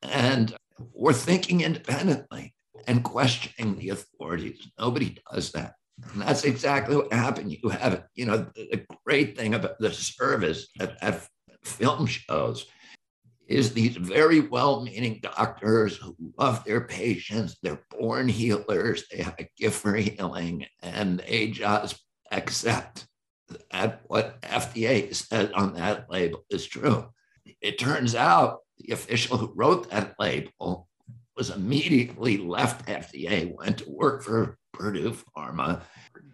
And 0.02 0.54
we're 0.94 1.12
thinking 1.12 1.62
independently 1.62 2.54
and 2.86 3.04
questioning 3.04 3.76
the 3.76 3.90
authorities. 3.90 4.70
Nobody 4.78 5.18
does 5.32 5.52
that. 5.52 5.74
And 6.12 6.22
that's 6.22 6.44
exactly 6.44 6.96
what 6.96 7.12
happened. 7.12 7.52
You 7.52 7.68
have, 7.68 8.04
you 8.14 8.26
know, 8.26 8.46
the 8.54 8.86
great 9.04 9.36
thing 9.36 9.54
about 9.54 9.78
the 9.78 9.92
service 9.92 10.68
at, 10.80 10.96
at 11.02 11.26
film 11.62 12.06
shows 12.06 12.66
is 13.46 13.74
these 13.74 13.96
very 13.96 14.40
well-meaning 14.40 15.18
doctors 15.22 15.96
who 15.96 16.16
love 16.38 16.64
their 16.64 16.82
patients. 16.82 17.56
They're 17.62 17.82
born 17.98 18.28
healers. 18.28 19.04
They 19.10 19.22
have 19.22 19.34
a 19.38 19.50
gift 19.58 19.76
for 19.80 19.94
healing, 19.94 20.66
and 20.82 21.18
they 21.18 21.48
just 21.48 22.00
accept 22.30 23.06
that 23.72 24.02
what 24.06 24.40
FDA 24.42 25.12
says 25.12 25.50
on 25.52 25.74
that 25.74 26.08
label 26.08 26.44
is 26.48 26.66
true. 26.66 27.08
It 27.60 27.78
turns 27.78 28.14
out 28.14 28.60
the 28.78 28.92
official 28.92 29.36
who 29.36 29.52
wrote 29.56 29.90
that 29.90 30.14
label 30.18 30.86
was 31.40 31.48
immediately 31.48 32.36
left 32.36 32.86
FDA, 32.86 33.56
went 33.56 33.78
to 33.78 33.88
work 33.88 34.22
for 34.22 34.58
Purdue 34.74 35.16
Pharma, 35.34 35.80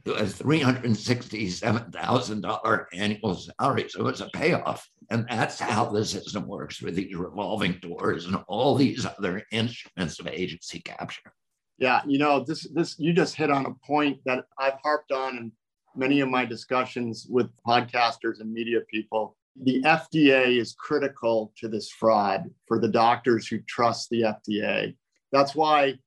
has 0.04 0.36
$367,000 0.36 2.84
annual 2.92 3.36
salary. 3.36 3.88
So 3.88 4.08
it's 4.08 4.20
a 4.20 4.28
payoff. 4.34 4.84
And 5.10 5.24
that's 5.30 5.60
how 5.60 5.84
the 5.84 6.04
system 6.04 6.48
works 6.48 6.82
with 6.82 6.96
these 6.96 7.14
revolving 7.14 7.78
doors 7.80 8.26
and 8.26 8.34
all 8.48 8.74
these 8.74 9.06
other 9.06 9.44
instruments 9.52 10.18
of 10.18 10.26
agency 10.26 10.80
capture. 10.80 11.32
Yeah, 11.78 12.00
you 12.04 12.18
know, 12.18 12.42
this 12.42 12.66
this 12.74 12.98
you 12.98 13.12
just 13.12 13.36
hit 13.36 13.52
on 13.52 13.66
a 13.66 13.74
point 13.86 14.18
that 14.24 14.46
I've 14.58 14.80
harped 14.82 15.12
on 15.12 15.36
in 15.36 15.52
many 15.94 16.18
of 16.18 16.28
my 16.28 16.44
discussions 16.44 17.28
with 17.30 17.48
podcasters 17.64 18.40
and 18.40 18.52
media 18.52 18.80
people 18.90 19.36
the 19.62 19.82
FDA 19.82 20.58
is 20.58 20.74
critical 20.78 21.52
to 21.58 21.68
this 21.68 21.90
fraud 21.90 22.50
for 22.66 22.78
the 22.78 22.88
doctors 22.88 23.46
who 23.46 23.58
trust 23.60 24.10
the 24.10 24.22
FDA. 24.22 24.94
That's 25.32 25.54
why 25.54 25.98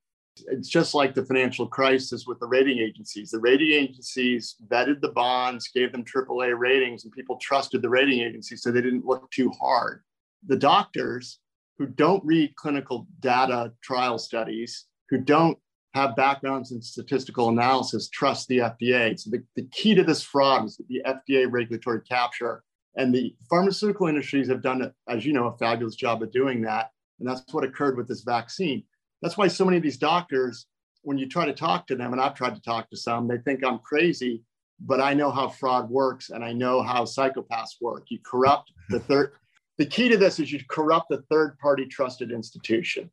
it's 0.46 0.68
just 0.68 0.94
like 0.94 1.14
the 1.14 1.24
financial 1.24 1.66
crisis 1.66 2.26
with 2.26 2.38
the 2.38 2.46
rating 2.46 2.78
agencies. 2.78 3.30
The 3.30 3.40
rating 3.40 3.72
agencies 3.72 4.56
vetted 4.68 5.00
the 5.00 5.10
bonds, 5.10 5.68
gave 5.74 5.92
them 5.92 6.04
AAA 6.04 6.58
ratings, 6.58 7.04
and 7.04 7.12
people 7.12 7.36
trusted 7.38 7.82
the 7.82 7.88
rating 7.88 8.20
agencies 8.20 8.62
so 8.62 8.70
they 8.70 8.80
didn't 8.80 9.04
look 9.04 9.30
too 9.30 9.50
hard. 9.60 10.02
The 10.46 10.56
doctors 10.56 11.40
who 11.78 11.86
don't 11.86 12.24
read 12.24 12.56
clinical 12.56 13.06
data 13.20 13.72
trial 13.82 14.18
studies, 14.18 14.86
who 15.08 15.18
don't 15.18 15.58
have 15.94 16.14
backgrounds 16.14 16.70
in 16.70 16.80
statistical 16.80 17.48
analysis, 17.48 18.08
trust 18.08 18.46
the 18.48 18.58
FDA. 18.58 19.18
So 19.18 19.30
the, 19.30 19.42
the 19.56 19.66
key 19.72 19.94
to 19.96 20.04
this 20.04 20.22
fraud 20.22 20.66
is 20.66 20.80
the 20.88 21.02
FDA 21.04 21.50
regulatory 21.50 22.00
capture 22.02 22.62
and 22.96 23.14
the 23.14 23.34
pharmaceutical 23.48 24.08
industries 24.08 24.48
have 24.48 24.62
done, 24.62 24.92
as 25.08 25.24
you 25.24 25.32
know, 25.32 25.46
a 25.46 25.56
fabulous 25.58 25.94
job 25.94 26.22
of 26.22 26.32
doing 26.32 26.62
that. 26.62 26.90
And 27.18 27.28
that's 27.28 27.42
what 27.52 27.64
occurred 27.64 27.96
with 27.96 28.08
this 28.08 28.22
vaccine. 28.22 28.82
That's 29.22 29.36
why 29.36 29.48
so 29.48 29.64
many 29.64 29.76
of 29.76 29.82
these 29.82 29.98
doctors, 29.98 30.66
when 31.02 31.18
you 31.18 31.28
try 31.28 31.44
to 31.44 31.52
talk 31.52 31.86
to 31.86 31.96
them, 31.96 32.12
and 32.12 32.20
I've 32.20 32.34
tried 32.34 32.54
to 32.54 32.62
talk 32.62 32.90
to 32.90 32.96
some, 32.96 33.28
they 33.28 33.38
think 33.38 33.64
I'm 33.64 33.78
crazy, 33.78 34.42
but 34.80 35.00
I 35.00 35.14
know 35.14 35.30
how 35.30 35.48
fraud 35.48 35.90
works 35.90 36.30
and 36.30 36.44
I 36.44 36.52
know 36.52 36.82
how 36.82 37.04
psychopaths 37.04 37.80
work. 37.80 38.06
You 38.08 38.18
corrupt 38.24 38.72
the 38.88 39.00
third. 39.08 39.32
The 39.78 39.86
key 39.86 40.08
to 40.08 40.16
this 40.16 40.40
is 40.40 40.52
you 40.52 40.60
corrupt 40.68 41.06
the 41.10 41.22
third 41.30 41.58
party 41.58 41.86
trusted 41.86 42.32
institution. 42.32 43.10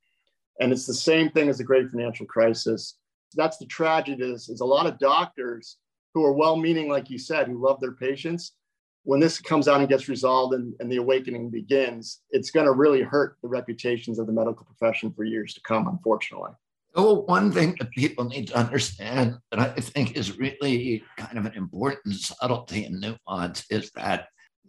And 0.59 0.71
it's 0.71 0.85
the 0.85 0.93
same 0.93 1.29
thing 1.29 1.49
as 1.49 1.59
the 1.59 1.63
great 1.63 1.89
financial 1.89 2.25
crisis. 2.25 2.97
That's 3.35 3.57
the 3.57 3.65
tragedy 3.65 4.23
is, 4.23 4.49
is 4.49 4.61
a 4.61 4.65
lot 4.65 4.87
of 4.87 4.97
doctors 4.97 5.77
who 6.13 6.25
are 6.25 6.33
well 6.33 6.55
meaning, 6.55 6.89
like 6.89 7.09
you 7.09 7.19
said, 7.19 7.47
who 7.47 7.63
love 7.63 7.79
their 7.79 7.93
patients, 7.93 8.53
when 9.07 9.21
this 9.21 9.39
comes 9.39 9.69
out 9.69 9.79
and 9.79 9.87
gets 9.87 10.09
resolved 10.09 10.53
and, 10.53 10.73
and 10.81 10.91
the 10.91 10.97
awakening 10.97 11.49
begins, 11.49 12.23
it's 12.31 12.51
going 12.51 12.65
to 12.65 12.73
really 12.73 13.01
hurt 13.01 13.37
the 13.41 13.47
reputations 13.47 14.19
of 14.19 14.27
the 14.27 14.33
medical 14.33 14.65
profession 14.65 15.13
for 15.13 15.23
years 15.23 15.53
to 15.53 15.61
come, 15.61 15.87
unfortunately. 15.87 16.51
Oh, 16.93 17.21
one 17.21 17.49
thing 17.49 17.77
that 17.79 17.89
people 17.91 18.25
need 18.25 18.49
to 18.49 18.57
understand 18.57 19.37
that 19.51 19.61
I 19.61 19.69
think 19.79 20.17
is 20.17 20.37
really 20.37 21.05
kind 21.15 21.37
of 21.37 21.45
an 21.45 21.53
important 21.53 22.15
subtlety 22.15 22.83
and 22.83 22.99
nuance 22.99 23.63
is 23.69 23.91
that 23.91 24.27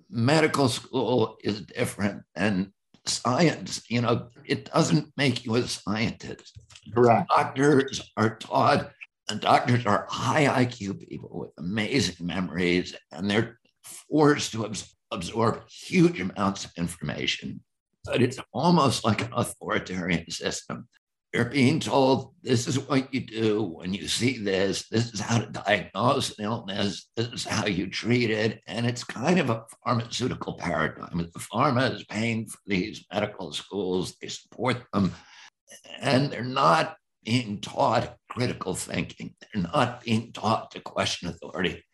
medical 0.09 0.68
school 0.68 1.37
is 1.42 1.62
different 1.62 2.22
than 2.37 2.72
science. 3.07 3.83
You 3.90 4.03
know, 4.03 4.29
it 4.44 4.70
doesn't 4.72 5.12
make 5.16 5.44
you 5.46 5.57
a 5.57 5.66
scientist. 5.66 6.57
Correct. 6.94 7.29
Doctors 7.29 8.09
are 8.16 8.37
taught, 8.37 8.92
and 9.29 9.40
doctors 9.40 9.85
are 9.85 10.07
high 10.09 10.64
IQ 10.64 11.09
people 11.09 11.31
with 11.33 11.51
amazing 11.59 12.24
memories, 12.24 12.94
and 13.11 13.29
they're 13.29 13.59
forced 14.09 14.53
to 14.53 14.70
absorb 15.11 15.68
huge 15.68 16.20
amounts 16.20 16.64
of 16.64 16.72
information, 16.77 17.61
but 18.05 18.22
it's 18.22 18.38
almost 18.53 19.05
like 19.05 19.22
an 19.22 19.33
authoritarian 19.33 20.31
system. 20.31 20.88
You're 21.35 21.44
being 21.44 21.79
told 21.79 22.33
this 22.42 22.66
is 22.66 22.79
what 22.79 23.12
you 23.12 23.20
do 23.20 23.62
when 23.62 23.92
you 23.92 24.09
see 24.09 24.38
this, 24.38 24.88
this 24.88 25.12
is 25.12 25.20
how 25.20 25.38
to 25.38 25.46
diagnose 25.46 26.38
an 26.38 26.44
illness, 26.46 27.11
this 27.16 27.29
is 27.29 27.44
how 27.44 27.66
you 27.66 27.87
treat 27.88 28.31
it. 28.31 28.62
And 28.66 28.87
it's 28.87 29.05
kind 29.05 29.38
of 29.38 29.51
a 29.51 29.64
pharmaceutical 29.85 30.55
paradigm. 30.55 31.18
The 31.18 31.38
pharma 31.38 31.94
is 31.94 32.05
paying 32.05 32.46
for 32.46 32.59
these 32.66 33.05
medical 33.12 33.53
schools, 33.53 34.16
they 34.22 34.29
support 34.29 34.79
them. 34.94 35.12
and 36.01 36.31
they're 36.31 36.42
not 36.44 36.96
being 37.24 37.61
taught 37.61 38.16
critical 38.31 38.74
thinking. 38.74 39.35
They're 39.40 39.62
not 39.62 40.03
being 40.03 40.33
taught 40.33 40.70
to 40.70 40.81
question 40.81 41.29
authority. 41.29 41.85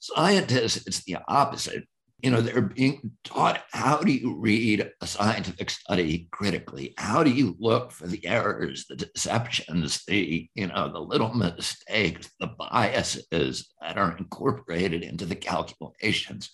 Scientists, 0.00 0.86
it's 0.86 1.04
the 1.04 1.18
opposite. 1.28 1.84
You 2.22 2.30
know, 2.30 2.40
they're 2.40 2.62
being 2.62 3.12
taught 3.22 3.62
how 3.70 3.98
do 3.98 4.12
you 4.12 4.36
read 4.38 4.90
a 5.00 5.06
scientific 5.06 5.70
study 5.70 6.28
critically? 6.32 6.94
How 6.98 7.22
do 7.22 7.30
you 7.30 7.56
look 7.60 7.92
for 7.92 8.08
the 8.08 8.24
errors, 8.26 8.86
the 8.88 8.96
deceptions, 8.96 10.04
the, 10.06 10.48
you 10.54 10.66
know, 10.66 10.90
the 10.92 10.98
little 10.98 11.32
mistakes, 11.32 12.28
the 12.40 12.48
biases 12.58 13.72
that 13.80 13.98
are 13.98 14.16
incorporated 14.16 15.02
into 15.02 15.26
the 15.26 15.36
calculations? 15.36 16.50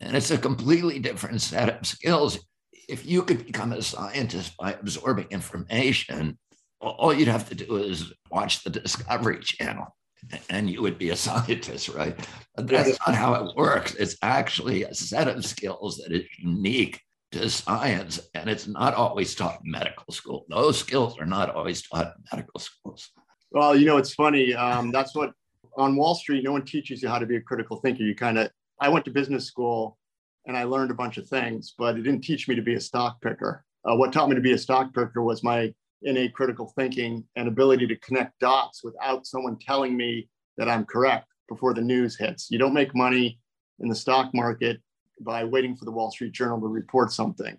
And 0.00 0.16
it's 0.16 0.30
a 0.30 0.38
completely 0.38 0.98
different 0.98 1.40
set 1.40 1.70
of 1.70 1.86
skills. 1.86 2.38
If 2.88 3.06
you 3.06 3.22
could 3.22 3.46
become 3.46 3.72
a 3.72 3.80
scientist 3.80 4.56
by 4.58 4.72
absorbing 4.72 5.28
information, 5.30 6.38
all 6.80 7.14
you'd 7.14 7.28
have 7.28 7.48
to 7.48 7.54
do 7.54 7.76
is 7.76 8.12
watch 8.30 8.64
the 8.64 8.70
Discovery 8.70 9.38
Channel 9.40 9.86
and 10.50 10.70
you 10.70 10.82
would 10.82 10.98
be 10.98 11.10
a 11.10 11.16
scientist, 11.26 11.88
right? 11.90 12.16
But 12.56 12.68
that's 12.68 12.98
not 13.06 13.14
how 13.16 13.34
it 13.34 13.56
works. 13.56 13.94
It's 13.94 14.16
actually 14.22 14.84
a 14.84 14.94
set 14.94 15.28
of 15.28 15.44
skills 15.44 15.98
that 15.98 16.12
is 16.12 16.26
unique 16.38 17.00
to 17.32 17.48
science, 17.48 18.20
and 18.34 18.48
it's 18.48 18.66
not 18.66 18.94
always 18.94 19.34
taught 19.34 19.60
in 19.64 19.70
medical 19.70 20.12
school. 20.12 20.44
Those 20.48 20.78
skills 20.78 21.18
are 21.18 21.26
not 21.26 21.54
always 21.54 21.82
taught 21.82 22.14
in 22.16 22.24
medical 22.32 22.60
schools. 22.60 23.10
Well, 23.50 23.74
you 23.76 23.86
know, 23.86 23.96
it's 23.96 24.14
funny. 24.14 24.54
Um, 24.54 24.90
that's 24.90 25.14
what 25.14 25.32
on 25.76 25.96
Wall 25.96 26.14
Street, 26.14 26.44
no 26.44 26.52
one 26.52 26.64
teaches 26.64 27.02
you 27.02 27.08
how 27.08 27.18
to 27.18 27.26
be 27.26 27.36
a 27.36 27.40
critical 27.40 27.78
thinker. 27.78 28.02
You 28.02 28.14
kind 28.14 28.38
of, 28.38 28.50
I 28.80 28.88
went 28.88 29.04
to 29.06 29.10
business 29.10 29.46
school 29.46 29.98
and 30.46 30.56
I 30.56 30.64
learned 30.64 30.90
a 30.90 30.94
bunch 30.94 31.18
of 31.18 31.28
things, 31.28 31.74
but 31.78 31.96
it 31.96 32.02
didn't 32.02 32.22
teach 32.22 32.48
me 32.48 32.54
to 32.54 32.62
be 32.62 32.74
a 32.74 32.80
stock 32.80 33.20
picker. 33.20 33.64
Uh, 33.84 33.96
what 33.96 34.12
taught 34.12 34.28
me 34.28 34.34
to 34.34 34.40
be 34.40 34.52
a 34.52 34.58
stock 34.58 34.94
picker 34.94 35.22
was 35.22 35.42
my 35.42 35.72
innate 36.04 36.34
critical 36.34 36.72
thinking 36.76 37.24
and 37.36 37.48
ability 37.48 37.86
to 37.86 37.96
connect 37.96 38.38
dots 38.38 38.82
without 38.84 39.26
someone 39.26 39.58
telling 39.58 39.96
me 39.96 40.28
that 40.56 40.68
I'm 40.68 40.84
correct 40.84 41.26
before 41.48 41.74
the 41.74 41.80
news 41.80 42.16
hits. 42.18 42.50
You 42.50 42.58
don't 42.58 42.74
make 42.74 42.94
money 42.94 43.38
in 43.80 43.88
the 43.88 43.94
stock 43.94 44.30
market 44.34 44.80
by 45.20 45.44
waiting 45.44 45.76
for 45.76 45.84
the 45.84 45.90
Wall 45.90 46.10
Street 46.10 46.32
Journal 46.32 46.60
to 46.60 46.66
report 46.66 47.12
something. 47.12 47.58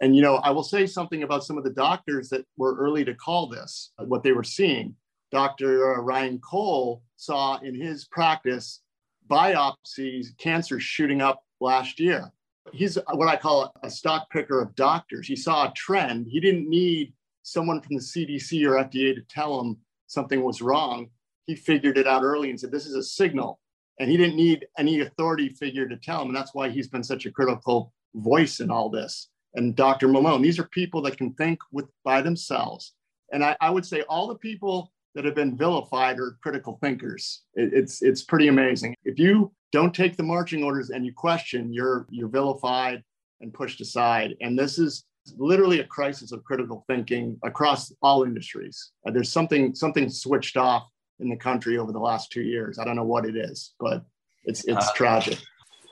And 0.00 0.16
you 0.16 0.22
know, 0.22 0.36
I 0.36 0.50
will 0.50 0.62
say 0.62 0.86
something 0.86 1.22
about 1.22 1.44
some 1.44 1.58
of 1.58 1.64
the 1.64 1.70
doctors 1.70 2.28
that 2.30 2.46
were 2.56 2.76
early 2.76 3.04
to 3.04 3.14
call 3.14 3.48
this, 3.48 3.92
what 3.98 4.22
they 4.22 4.32
were 4.32 4.44
seeing. 4.44 4.94
Dr. 5.30 5.94
Uh, 5.94 6.00
Ryan 6.00 6.38
Cole 6.38 7.02
saw 7.16 7.58
in 7.58 7.74
his 7.74 8.06
practice 8.06 8.80
biopsies, 9.28 10.36
cancer 10.38 10.80
shooting 10.80 11.20
up 11.20 11.44
last 11.60 12.00
year. 12.00 12.32
He's 12.72 12.98
what 13.12 13.28
I 13.28 13.36
call 13.36 13.72
a 13.82 13.90
stock 13.90 14.30
picker 14.30 14.60
of 14.60 14.74
doctors. 14.74 15.26
He 15.26 15.36
saw 15.36 15.68
a 15.68 15.72
trend. 15.74 16.26
He 16.28 16.40
didn't 16.40 16.68
need 16.68 17.12
someone 17.42 17.80
from 17.80 17.96
the 17.96 18.02
CDC 18.02 18.66
or 18.66 18.82
FDA 18.82 19.14
to 19.14 19.22
tell 19.28 19.60
him 19.60 19.76
something 20.06 20.42
was 20.42 20.62
wrong. 20.62 21.08
He 21.46 21.54
figured 21.54 21.98
it 21.98 22.06
out 22.06 22.22
early 22.22 22.50
and 22.50 22.58
said, 22.58 22.72
This 22.72 22.86
is 22.86 22.94
a 22.94 23.02
signal. 23.02 23.60
And 23.98 24.10
he 24.10 24.16
didn't 24.16 24.36
need 24.36 24.66
any 24.78 25.00
authority 25.00 25.50
figure 25.50 25.86
to 25.86 25.96
tell 25.96 26.22
him. 26.22 26.28
And 26.28 26.36
that's 26.36 26.54
why 26.54 26.70
he's 26.70 26.88
been 26.88 27.04
such 27.04 27.26
a 27.26 27.30
critical 27.30 27.92
voice 28.14 28.60
in 28.60 28.70
all 28.70 28.88
this. 28.88 29.28
And 29.54 29.76
Dr. 29.76 30.08
Malone, 30.08 30.42
these 30.42 30.58
are 30.58 30.68
people 30.68 31.02
that 31.02 31.18
can 31.18 31.34
think 31.34 31.60
with 31.72 31.86
by 32.04 32.22
themselves. 32.22 32.94
And 33.32 33.44
I, 33.44 33.56
I 33.60 33.70
would 33.70 33.84
say 33.84 34.02
all 34.02 34.26
the 34.26 34.36
people 34.36 34.92
that 35.14 35.24
have 35.24 35.34
been 35.34 35.56
vilified 35.56 36.18
are 36.18 36.38
critical 36.42 36.78
thinkers. 36.80 37.42
It, 37.54 37.72
it's 37.72 38.02
it's 38.02 38.22
pretty 38.22 38.48
amazing. 38.48 38.94
If 39.04 39.18
you 39.18 39.52
don't 39.72 39.94
take 39.94 40.16
the 40.16 40.22
marching 40.22 40.62
orders 40.62 40.90
and 40.90 41.04
you 41.04 41.12
question, 41.12 41.72
you're 41.72 42.06
you're 42.10 42.28
vilified 42.28 43.02
and 43.40 43.52
pushed 43.52 43.80
aside. 43.80 44.36
And 44.40 44.58
this 44.58 44.78
is 44.78 45.04
literally 45.38 45.80
a 45.80 45.84
crisis 45.84 46.32
of 46.32 46.44
critical 46.44 46.84
thinking 46.86 47.38
across 47.44 47.92
all 48.02 48.24
industries. 48.24 48.92
Uh, 49.06 49.10
there's 49.10 49.32
something 49.32 49.74
something 49.74 50.08
switched 50.08 50.56
off 50.56 50.88
in 51.20 51.28
the 51.28 51.36
country 51.36 51.78
over 51.78 51.92
the 51.92 51.98
last 51.98 52.30
two 52.30 52.42
years. 52.42 52.78
I 52.78 52.84
don't 52.84 52.96
know 52.96 53.04
what 53.04 53.24
it 53.24 53.36
is, 53.36 53.74
but 53.78 54.04
it's 54.44 54.64
it's 54.64 54.88
uh, 54.88 54.92
tragic. 54.94 55.38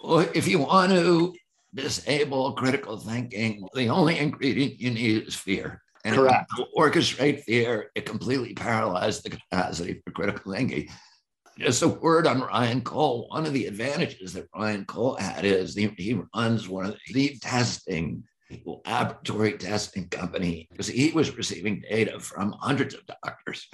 Well, 0.02 0.28
if 0.34 0.46
you 0.46 0.60
want 0.60 0.92
to 0.92 1.34
disable 1.74 2.52
critical 2.52 2.96
thinking, 2.96 3.66
the 3.74 3.88
only 3.88 4.18
ingredient 4.18 4.80
you 4.80 4.90
need 4.90 5.26
is 5.26 5.34
fear. 5.34 5.82
And 6.04 6.14
Correct. 6.14 6.50
orchestrate 6.76 7.42
fear, 7.42 7.90
it 7.94 8.06
completely 8.06 8.54
paralyzed 8.54 9.24
the 9.24 9.30
capacity 9.30 10.00
for 10.04 10.12
critical 10.12 10.52
thinking. 10.52 10.88
Just 11.58 11.82
a 11.82 11.88
word 11.88 12.26
on 12.26 12.40
Ryan 12.40 12.80
Cole. 12.80 13.26
One 13.30 13.44
of 13.44 13.52
the 13.52 13.66
advantages 13.66 14.32
that 14.34 14.48
Ryan 14.54 14.84
Cole 14.84 15.16
had 15.16 15.44
is 15.44 15.74
he, 15.74 15.92
he 15.98 16.20
runs 16.34 16.68
one 16.68 16.86
of 16.86 16.96
the 17.12 17.36
testing 17.42 18.22
laboratory 18.86 19.52
testing 19.58 20.08
company 20.08 20.68
because 20.70 20.86
he 20.86 21.10
was 21.12 21.36
receiving 21.36 21.82
data 21.88 22.18
from 22.18 22.54
hundreds 22.60 22.94
of 22.94 23.02
doctors. 23.06 23.68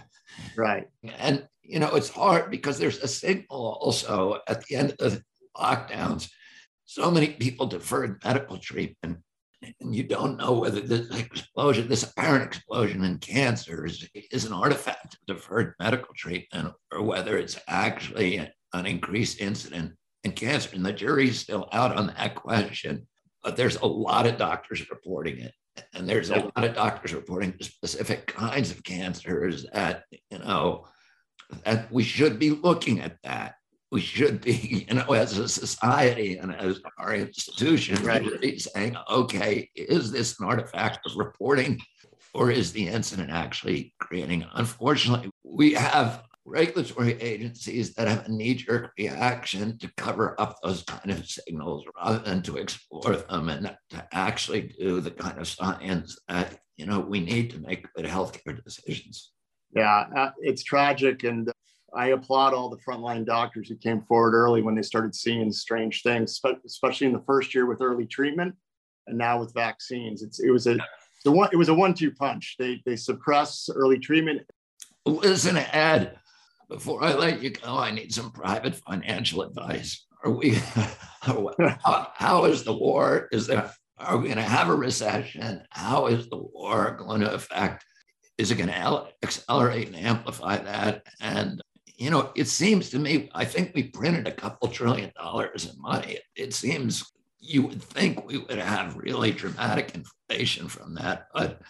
Right. 0.57 0.89
And, 1.19 1.47
you 1.63 1.79
know, 1.79 1.95
it's 1.95 2.09
hard 2.09 2.51
because 2.51 2.79
there's 2.79 2.99
a 2.99 3.09
signal 3.09 3.79
also 3.81 4.41
at 4.49 4.65
the 4.65 4.77
end 4.77 4.97
of 4.99 5.13
the 5.13 5.23
lockdowns. 5.57 6.29
So 6.87 7.11
many 7.11 7.29
people 7.29 7.67
deferred 7.67 8.21
medical 8.25 8.59
treatment. 8.59 9.19
And 9.81 9.95
you 9.95 10.03
don't 10.03 10.37
know 10.37 10.53
whether 10.53 10.81
this 10.81 11.09
explosion, 11.19 11.89
this 11.89 12.03
apparent 12.03 12.45
explosion 12.45 13.03
in 13.05 13.19
cancer 13.19 13.87
is, 13.87 14.07
is 14.31 14.45
an 14.45 14.53
artifact 14.53 15.15
of 15.15 15.37
deferred 15.37 15.75
medical 15.79 16.13
treatment 16.15 16.75
or 16.93 17.03
whether 17.03 17.39
it's 17.39 17.59
actually 17.67 18.47
an 18.73 18.87
increased 18.87 19.41
incident 19.41 19.93
in 20.25 20.33
cancer. 20.33 20.71
And 20.75 20.85
the 20.85 20.93
jury's 20.93 21.41
still 21.41 21.69
out 21.73 21.97
on 21.97 22.09
that 22.09 22.35
question 22.35 23.07
but 23.45 23.57
there's 23.57 23.77
a 23.77 23.87
lot 23.87 24.27
of 24.27 24.39
doctors 24.39 24.89
reporting 24.91 25.39
it. 25.39 25.53
And 25.93 26.09
there's 26.09 26.31
a 26.31 26.39
lot 26.39 26.65
of 26.65 26.75
doctors 26.75 27.13
reporting 27.13 27.55
specific 27.61 28.27
kinds 28.27 28.71
of 28.71 28.83
cancers 28.83 29.67
that, 29.73 30.05
you 30.31 30.39
know, 30.39 30.87
that 31.65 31.93
we 31.93 32.03
should 32.03 32.39
be 32.39 32.51
looking 32.51 33.01
at 33.01 33.19
that. 33.23 33.57
We 33.93 34.01
should 34.01 34.41
be, 34.41 34.87
you 34.89 34.95
know, 34.95 35.13
as 35.13 35.37
a 35.37 35.49
society 35.49 36.39
and 36.39 36.55
as 36.55 36.81
our 36.99 37.15
institution, 37.15 38.03
right. 38.03 38.61
saying, 38.61 38.97
okay, 39.11 39.69
is 39.75 40.11
this 40.11 40.41
an 40.41 40.47
artifact 40.47 41.07
of 41.07 41.17
reporting 41.17 41.81
or 42.33 42.51
is 42.51 42.73
the 42.73 42.89
incident 42.89 43.31
actually 43.31 43.95
creating? 44.01 44.47
Unfortunately, 44.55 45.31
we 45.45 45.75
have 45.75 46.23
regulatory 46.45 47.21
agencies 47.21 47.95
that 47.95 48.07
have 48.07 48.27
a 48.27 48.33
knee-jerk 48.33 48.93
reaction 48.99 49.79
to 49.79 49.91
cover 49.97 50.39
up 50.41 50.57
those 50.63 50.83
kind 50.83 51.11
of 51.11 51.27
signals 51.27 51.85
rather 51.97 52.19
than 52.19 52.43
to 52.43 52.57
explore 52.57 53.17
them 53.17 53.49
and 53.49 53.77
to 53.91 54.09
actually 54.13 54.75
do 54.79 55.01
the 55.01 55.11
kind 55.11 55.39
of 55.39 55.49
science 55.49 56.19
that 56.29 56.59
you 56.77 56.87
know 56.87 57.01
we 57.01 57.21
need 57.21 57.51
to 57.51 57.59
make 57.61 57.93
good 57.95 58.05
healthcare 58.05 58.63
decisions. 58.63 59.33
Yeah, 59.75 60.07
uh, 60.17 60.31
it's 60.41 60.63
tragic, 60.63 61.25
and 61.25 61.51
I 61.97 62.09
applaud 62.09 62.55
all 62.55 62.69
the 62.69 62.79
frontline 62.79 63.25
doctors 63.25 63.69
who 63.69 63.77
came 63.77 64.03
forward 64.03 64.35
early 64.35 64.63
when 64.63 64.75
they 64.75 64.83
started 64.83 65.15
seeing 65.15 65.51
strange 65.53 66.03
things, 66.03 66.41
especially 66.67 67.07
in 67.07 67.13
the 67.13 67.23
first 67.27 67.55
year 67.55 67.67
with 67.67 67.81
early 67.81 68.07
treatment, 68.07 68.55
and 69.07 69.17
now 69.17 69.41
with 69.41 69.55
vaccines. 69.55 70.23
It's 70.23 70.41
it 70.41 70.51
was 70.51 70.67
a 70.67 70.77
the 71.25 71.33
one 71.33 71.49
it 71.53 71.57
was 71.57 71.71
a 71.71 71.75
one-two 71.75 72.13
punch. 72.13 72.57
They 72.59 72.83
they 72.85 72.97
suppress 72.97 73.69
early 73.75 73.99
treatment. 73.99 74.43
Listen, 75.07 75.57
Ed, 75.57 76.19
before 76.75 77.05
I 77.05 77.15
let 77.15 77.41
you 77.41 77.51
go, 77.51 77.79
I 77.79 77.93
need 77.93 78.13
some 78.13 78.33
private 78.33 78.75
financial 78.75 79.43
advice. 79.43 80.07
Are 80.25 80.33
we, 80.33 80.51
how, 81.21 82.09
how 82.15 82.45
is 82.47 82.65
the 82.65 82.73
war? 82.73 83.29
Is 83.31 83.47
there, 83.47 83.71
are 83.99 84.17
we 84.17 84.25
going 84.25 84.39
to 84.39 84.43
have 84.43 84.69
a 84.69 84.75
recession? 84.75 85.63
How 85.71 86.09
is 86.09 86.29
the 86.29 86.37
war 86.39 86.97
going 86.99 87.21
to 87.21 87.33
affect? 87.33 87.85
Is 88.39 88.51
it 88.51 88.57
going 88.57 88.71
to 88.71 89.07
accelerate 89.23 89.87
and 89.87 89.97
amplify 89.97 90.57
that? 90.57 91.05
And, 91.21 91.63
you 91.97 92.11
know, 92.11 92.33
it 92.35 92.49
seems 92.49 92.91
to 92.91 92.99
me, 92.99 93.31
I 93.35 93.45
think 93.45 93.71
we 93.73 93.85
printed 93.85 94.27
a 94.27 94.33
couple 94.33 94.67
trillion 94.67 95.13
dollars 95.17 95.73
in 95.73 95.81
money. 95.81 96.15
It, 96.15 96.23
it 96.35 96.55
seems 96.55 97.09
you 97.39 97.63
would 97.63 97.83
think 97.83 98.27
we 98.27 98.39
would 98.39 98.59
have 98.59 98.97
really 98.97 99.31
dramatic 99.31 99.95
inflation 99.95 100.67
from 100.67 100.97
that. 100.97 101.29
But 101.33 101.61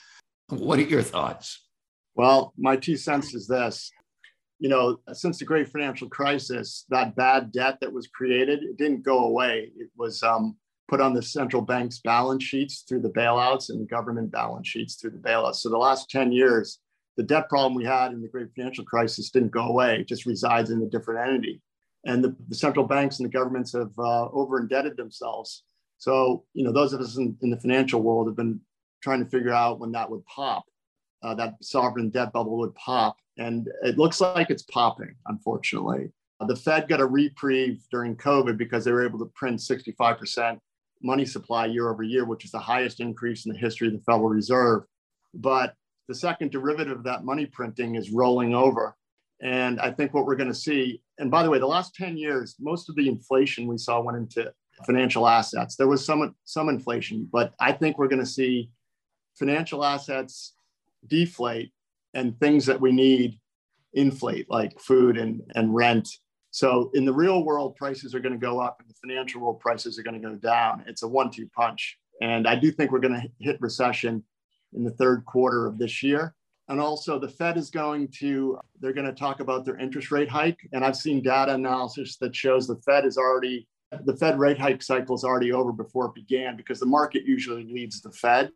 what 0.49 0.79
are 0.79 0.83
your 0.83 1.03
thoughts? 1.03 1.69
Well, 2.15 2.55
my 2.57 2.77
two 2.77 2.97
cents 2.97 3.35
is 3.35 3.47
this 3.47 3.91
you 4.65 4.71
know, 4.71 4.99
since 5.13 5.39
the 5.39 5.45
great 5.45 5.69
financial 5.69 6.09
crisis, 6.09 6.87
that 6.89 7.15
bad 7.15 7.53
debt 7.53 7.77
that 7.83 7.93
was 7.93 8.07
created, 8.07 8.63
it 8.63 8.79
didn't 8.79 9.03
go 9.03 9.27
away. 9.27 9.71
It 9.77 9.91
was 9.95 10.23
um, 10.23 10.57
put 10.89 11.03
on 11.03 11.13
the 11.13 11.21
central 11.21 11.61
bank's 11.61 11.99
balance 11.99 12.45
sheets 12.45 12.83
through 12.89 13.03
the 13.03 13.11
bailouts 13.11 13.69
and 13.69 13.87
government 13.87 14.33
balance 14.33 14.67
sheets 14.67 14.95
through 14.95 15.11
the 15.11 15.19
bailouts. 15.19 15.57
So 15.57 15.69
the 15.69 15.77
last 15.77 16.09
10 16.09 16.33
years, 16.33 16.79
the 17.19 17.23
debt 17.23 17.51
problem 17.51 17.75
we 17.75 17.85
had 17.85 18.13
in 18.13 18.23
the 18.23 18.29
great 18.29 18.55
financial 18.57 18.87
crisis 18.87 19.29
didn't 19.29 19.51
go 19.51 19.67
away. 19.67 20.01
It 20.01 20.09
just 20.09 20.25
resides 20.25 20.71
in 20.71 20.81
a 20.81 20.87
different 20.87 21.29
entity. 21.29 21.61
And 22.07 22.25
the, 22.25 22.35
the 22.49 22.55
central 22.55 22.87
banks 22.87 23.19
and 23.19 23.29
the 23.29 23.33
governments 23.39 23.75
have 23.75 23.93
uh, 23.99 24.31
over 24.31 24.59
indebted 24.59 24.97
themselves. 24.97 25.65
So, 25.99 26.47
you 26.55 26.65
know, 26.65 26.73
those 26.73 26.95
of 26.95 27.03
us 27.03 27.19
in, 27.19 27.37
in, 27.43 27.51
the 27.51 27.61
financial 27.61 28.01
world 28.01 28.29
have 28.29 28.37
been 28.37 28.63
trying 29.03 29.23
to 29.23 29.31
figure 29.31 29.53
out 29.53 29.79
when 29.79 29.93
that 29.93 30.09
would 30.09 30.25
pop, 30.25 30.65
uh, 31.23 31.35
that 31.35 31.57
sovereign 31.61 32.09
debt 32.09 32.33
bubble 32.33 32.57
would 32.57 32.75
pop 32.77 33.19
and 33.39 33.69
it 33.83 33.99
looks 33.99 34.21
like 34.21 34.51
it's 34.51 34.63
popping, 34.63 35.15
unfortunately. 35.27 36.11
Uh, 36.41 36.47
the 36.47 36.57
Fed 36.57 36.89
got 36.89 37.01
a 37.01 37.07
reprieve 37.07 37.85
during 37.91 38.17
COVID 38.17 38.57
because 38.57 38.85
they 38.85 38.93
were 38.93 39.07
able 39.07 39.19
to 39.19 39.31
print 39.35 39.61
65% 39.61 40.59
money 41.03 41.25
supply 41.25 41.67
year 41.67 41.91
over 41.91 42.03
year, 42.03 42.25
which 42.25 42.45
is 42.45 42.51
the 42.51 42.59
highest 42.59 43.01
increase 43.01 43.47
in 43.47 43.53
the 43.53 43.59
history 43.59 43.89
of 43.89 43.93
the 43.93 44.01
Federal 44.01 44.29
Reserve. 44.29 44.85
But 45.35 45.75
the 46.09 46.15
second 46.15 46.51
derivative 46.51 46.99
of 46.99 47.05
that 47.05 47.25
money 47.25 47.47
printing 47.47 47.97
is 47.97 48.11
rolling 48.11 48.55
over. 48.55 48.97
And 49.43 49.81
I 49.81 49.91
think 49.91 50.15
what 50.15 50.27
we're 50.27 50.37
going 50.37 50.49
to 50.49 50.55
see, 50.55 51.03
and 51.19 51.31
by 51.31 51.43
the 51.43 51.51
way, 51.51 51.59
the 51.59 51.67
last 51.67 51.95
10 51.95 52.17
years, 52.17 52.57
most 52.61 52.89
of 52.89 52.95
the 52.95 53.09
inflation 53.09 53.67
we 53.67 53.79
saw 53.79 54.01
went 54.01 54.17
into 54.17 54.53
financial 54.87 55.29
assets. 55.29 55.77
There 55.77 55.89
was 55.89 56.05
some, 56.05 56.35
some 56.45 56.69
inflation, 56.69 57.29
but 57.31 57.53
I 57.61 57.73
think 57.73 57.99
we're 57.99 58.09
going 58.09 58.21
to 58.21 58.27
see 58.27 58.71
financial 59.35 59.85
assets 59.85 60.55
deflate 61.07 61.73
and 62.15 62.39
things 62.39 62.65
that 62.67 62.81
we 62.81 62.93
need 62.93 63.39
inflate, 63.93 64.51
like 64.51 64.79
food 64.81 65.19
and, 65.19 65.43
and 65.55 65.75
rent. 65.75 66.09
So 66.51 66.91
in 66.95 67.05
the 67.05 67.13
real 67.13 67.45
world, 67.45 67.77
prices 67.77 68.15
are 68.15 68.21
going 68.21 68.33
to 68.33 68.39
go 68.39 68.61
up 68.61 68.79
and 68.81 68.89
the 68.89 68.95
financial 68.95 69.41
world 69.41 69.61
prices 69.61 69.99
are 69.99 70.03
going 70.03 70.21
to 70.21 70.29
go 70.29 70.37
down. 70.37 70.85
It's 70.87 71.03
a 71.03 71.09
one 71.09 71.31
two 71.31 71.49
punch. 71.49 71.99
And 72.23 72.47
I 72.47 72.55
do 72.55 72.71
think 72.71 72.93
we're 72.93 73.01
going 73.01 73.21
to 73.21 73.29
hit 73.41 73.61
recession 73.61 74.23
in 74.73 74.85
the 74.85 74.93
third 74.93 75.25
quarter 75.27 75.67
of 75.67 75.79
this 75.79 76.03
year. 76.03 76.35
And 76.69 76.81
also, 76.81 77.19
the 77.19 77.29
Fed 77.29 77.59
is 77.59 77.71
going 77.71 78.09
to, 78.21 78.59
they're 78.81 78.95
going 78.95 79.07
to 79.07 79.13
talk 79.13 79.41
about 79.41 79.65
their 79.65 79.77
interest 79.77 80.11
rate 80.11 80.31
hike. 80.31 80.59
And 80.73 80.85
I've 80.85 80.97
seen 80.97 81.23
data 81.23 81.55
analysis 81.55 82.17
that 82.19 82.35
shows 82.35 82.67
the 82.67 82.81
Fed 82.87 83.05
is 83.05 83.19
already, 83.19 83.69
the 84.05 84.17
Fed 84.17 84.39
rate 84.39 84.59
hike 84.59 84.83
cycle 84.83 85.15
is 85.15 85.25
already 85.25 85.53
over 85.53 85.73
before 85.73 86.07
it 86.07 86.15
began 86.15 86.57
because 86.57 86.81
the 86.81 86.87
market 86.87 87.25
usually 87.25 87.65
leads 87.65 88.01
the 88.01 88.13
Fed. 88.13 88.51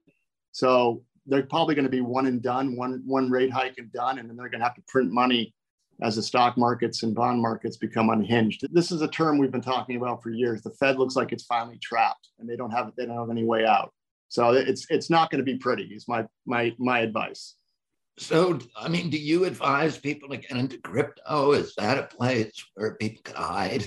So 0.53 1.03
they're 1.29 1.43
probably 1.43 1.75
going 1.75 1.85
to 1.85 1.91
be 1.91 2.01
one 2.01 2.27
and 2.27 2.43
done, 2.43 2.75
one, 2.77 3.03
one 3.07 3.31
rate 3.31 3.53
hike 3.53 3.75
and 3.79 3.93
done. 3.93 4.19
And 4.19 4.29
then 4.29 4.37
they're 4.37 4.49
going 4.49 4.61
to 4.61 4.67
have 4.67 4.75
to 4.77 4.83
print 4.89 5.13
money 5.13 5.55
as 6.01 6.17
the 6.17 6.23
stock 6.23 6.57
markets 6.57 7.03
and 7.03 7.15
bond 7.15 7.41
markets 7.41 7.77
become 7.77 8.11
unhinged. 8.11 8.67
This 8.73 8.91
is 8.91 9.03
a 9.03 9.09
term 9.09 9.37
we've 9.37 9.53
been 9.53 9.61
talking 9.61 9.97
about 9.97 10.23
for 10.23 10.31
years. 10.31 10.63
The 10.63 10.71
Fed 10.71 10.99
looks 10.99 11.17
like 11.17 11.33
it's 11.33 11.45
finally 11.45 11.79
trapped 11.83 12.29
and 12.39 12.49
they 12.49 12.57
don't 12.57 12.71
have, 12.71 12.93
they 12.97 13.07
don't 13.07 13.19
have 13.19 13.31
any 13.31 13.45
way 13.45 13.67
out. 13.67 13.93
So 14.29 14.53
it's, 14.53 14.87
it's 14.91 15.11
not 15.11 15.31
going 15.31 15.45
to 15.45 15.45
be 15.45 15.59
pretty 15.59 15.85
is 15.85 16.07
my, 16.09 16.27
my, 16.47 16.75
my 16.79 17.01
advice. 17.01 17.55
So, 18.19 18.59
I 18.77 18.89
mean, 18.89 19.11
do 19.11 19.19
you 19.19 19.45
advise 19.45 19.97
people 19.97 20.29
to 20.31 20.39
get 20.39 20.57
into 20.57 20.79
crypto? 20.79 21.53
Is 21.53 21.75
that 21.77 21.99
a 21.99 22.03
place 22.03 22.53
where 22.75 22.95
people 22.95 23.23
can 23.25 23.37
hide? 23.37 23.87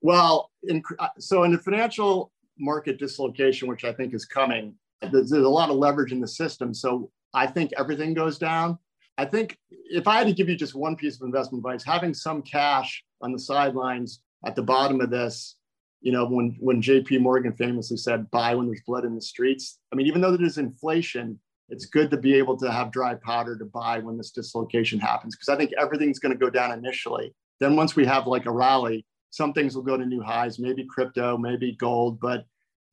Well, 0.00 0.50
in, 0.64 0.82
so 1.18 1.44
in 1.44 1.52
the 1.52 1.58
financial 1.58 2.30
market 2.58 2.98
dislocation, 2.98 3.68
which 3.68 3.84
I 3.84 3.92
think 3.92 4.14
is 4.14 4.26
coming, 4.26 4.74
there's, 5.12 5.30
there's 5.30 5.44
a 5.44 5.48
lot 5.48 5.70
of 5.70 5.76
leverage 5.76 6.12
in 6.12 6.20
the 6.20 6.28
system. 6.28 6.74
So 6.74 7.10
I 7.32 7.46
think 7.46 7.72
everything 7.78 8.14
goes 8.14 8.38
down. 8.38 8.78
I 9.16 9.24
think 9.24 9.56
if 9.70 10.08
I 10.08 10.16
had 10.16 10.26
to 10.26 10.32
give 10.32 10.48
you 10.48 10.56
just 10.56 10.74
one 10.74 10.96
piece 10.96 11.16
of 11.16 11.22
investment 11.22 11.64
advice, 11.64 11.84
having 11.84 12.14
some 12.14 12.42
cash 12.42 13.04
on 13.20 13.32
the 13.32 13.38
sidelines 13.38 14.22
at 14.44 14.56
the 14.56 14.62
bottom 14.62 15.00
of 15.00 15.10
this, 15.10 15.56
you 16.00 16.12
know, 16.12 16.26
when 16.26 16.56
when 16.60 16.82
J.P. 16.82 17.18
Morgan 17.18 17.54
famously 17.54 17.96
said, 17.96 18.30
"Buy 18.30 18.54
when 18.54 18.66
there's 18.66 18.82
blood 18.86 19.04
in 19.04 19.14
the 19.14 19.22
streets." 19.22 19.78
I 19.92 19.96
mean, 19.96 20.06
even 20.06 20.20
though 20.20 20.36
there 20.36 20.46
is 20.46 20.58
inflation, 20.58 21.40
it's 21.70 21.86
good 21.86 22.10
to 22.10 22.18
be 22.18 22.34
able 22.34 22.58
to 22.58 22.70
have 22.70 22.92
dry 22.92 23.14
powder 23.14 23.56
to 23.56 23.64
buy 23.64 24.00
when 24.00 24.18
this 24.18 24.30
dislocation 24.30 24.98
happens 24.98 25.34
because 25.34 25.48
I 25.48 25.56
think 25.56 25.72
everything's 25.80 26.18
going 26.18 26.32
to 26.32 26.38
go 26.38 26.50
down 26.50 26.72
initially. 26.72 27.34
Then 27.58 27.76
once 27.76 27.96
we 27.96 28.04
have 28.04 28.26
like 28.26 28.46
a 28.46 28.50
rally, 28.50 29.06
some 29.30 29.52
things 29.52 29.74
will 29.74 29.82
go 29.82 29.96
to 29.96 30.04
new 30.04 30.20
highs, 30.20 30.58
maybe 30.58 30.84
crypto, 30.84 31.38
maybe 31.38 31.72
gold, 31.72 32.20
but 32.20 32.44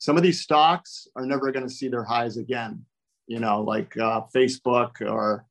some 0.02 0.18
of 0.18 0.24
these 0.24 0.42
stocks 0.42 1.08
are 1.16 1.28
never 1.28 1.52
going 1.52 1.68
to 1.68 1.72
see 1.72 1.88
their 1.88 2.04
highs 2.04 2.36
again. 2.36 2.84
You 3.28 3.40
know, 3.40 3.62
like 3.62 3.96
uh, 3.98 4.22
Facebook 4.36 5.00
or 5.00 5.46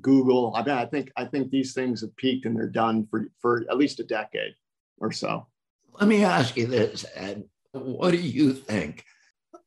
Google. 0.00 0.52
I 0.56 0.64
mean, 0.64 0.74
I 0.74 0.86
think 0.86 1.12
I 1.16 1.24
think 1.24 1.50
these 1.50 1.72
things 1.72 2.00
have 2.00 2.14
peaked 2.16 2.44
and 2.44 2.56
they're 2.56 2.66
done 2.66 3.06
for 3.08 3.28
for 3.40 3.64
at 3.70 3.78
least 3.78 4.00
a 4.00 4.04
decade 4.04 4.54
or 4.98 5.12
so. 5.12 5.46
Let 6.00 6.08
me 6.08 6.24
ask 6.24 6.56
you 6.56 6.66
this, 6.66 7.06
Ed. 7.14 7.44
What 7.70 8.10
do 8.10 8.16
you 8.16 8.52
think 8.52 9.04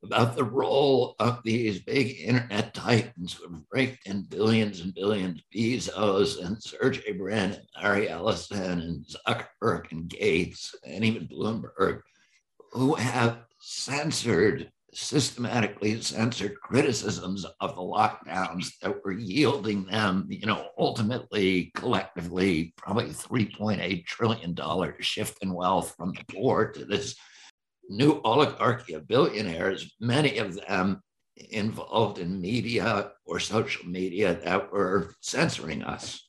about 0.03 0.35
the 0.35 0.43
role 0.43 1.15
of 1.17 1.41
these 1.45 1.79
big 1.79 2.19
internet 2.19 2.73
titans 2.73 3.33
who 3.33 3.49
have 3.49 3.61
raked 3.71 4.05
in 4.05 4.23
billions 4.23 4.81
and 4.81 4.93
billions, 4.93 5.41
Bezos 5.55 6.45
and 6.45 6.61
Sergey 6.61 7.13
Brin 7.13 7.53
and 7.53 7.61
Larry 7.81 8.09
Ellison 8.09 8.81
and 8.81 9.05
Zuckerberg 9.05 9.91
and 9.93 10.09
Gates 10.09 10.75
and 10.85 11.05
even 11.05 11.25
Bloomberg, 11.25 12.01
who 12.73 12.95
have 12.95 13.45
censored, 13.67 14.69
systematically 14.93 15.99
censored 15.99 16.55
criticisms 16.61 17.45
of 17.59 17.75
the 17.75 17.81
lockdowns 17.81 18.69
that 18.79 19.03
were 19.03 19.11
yielding 19.11 19.85
them, 19.85 20.27
you 20.29 20.45
know, 20.45 20.67
ultimately, 20.77 21.71
collectively, 21.73 22.75
probably 22.77 23.05
$3.8 23.05 24.05
trillion 24.05 24.55
shift 24.99 25.39
in 25.41 25.51
wealth 25.51 25.95
from 25.97 26.13
the 26.13 26.23
poor 26.31 26.71
to 26.73 26.85
this 26.85 27.15
new 27.89 28.21
oligarchy 28.23 28.93
of 28.93 29.07
billionaires, 29.07 29.95
many 29.99 30.37
of 30.37 30.55
them 30.67 31.01
involved 31.35 32.19
in 32.19 32.39
media 32.39 33.11
or 33.25 33.39
social 33.39 33.87
media 33.87 34.39
that 34.43 34.71
were 34.71 35.15
censoring 35.21 35.81
us. 35.81 36.23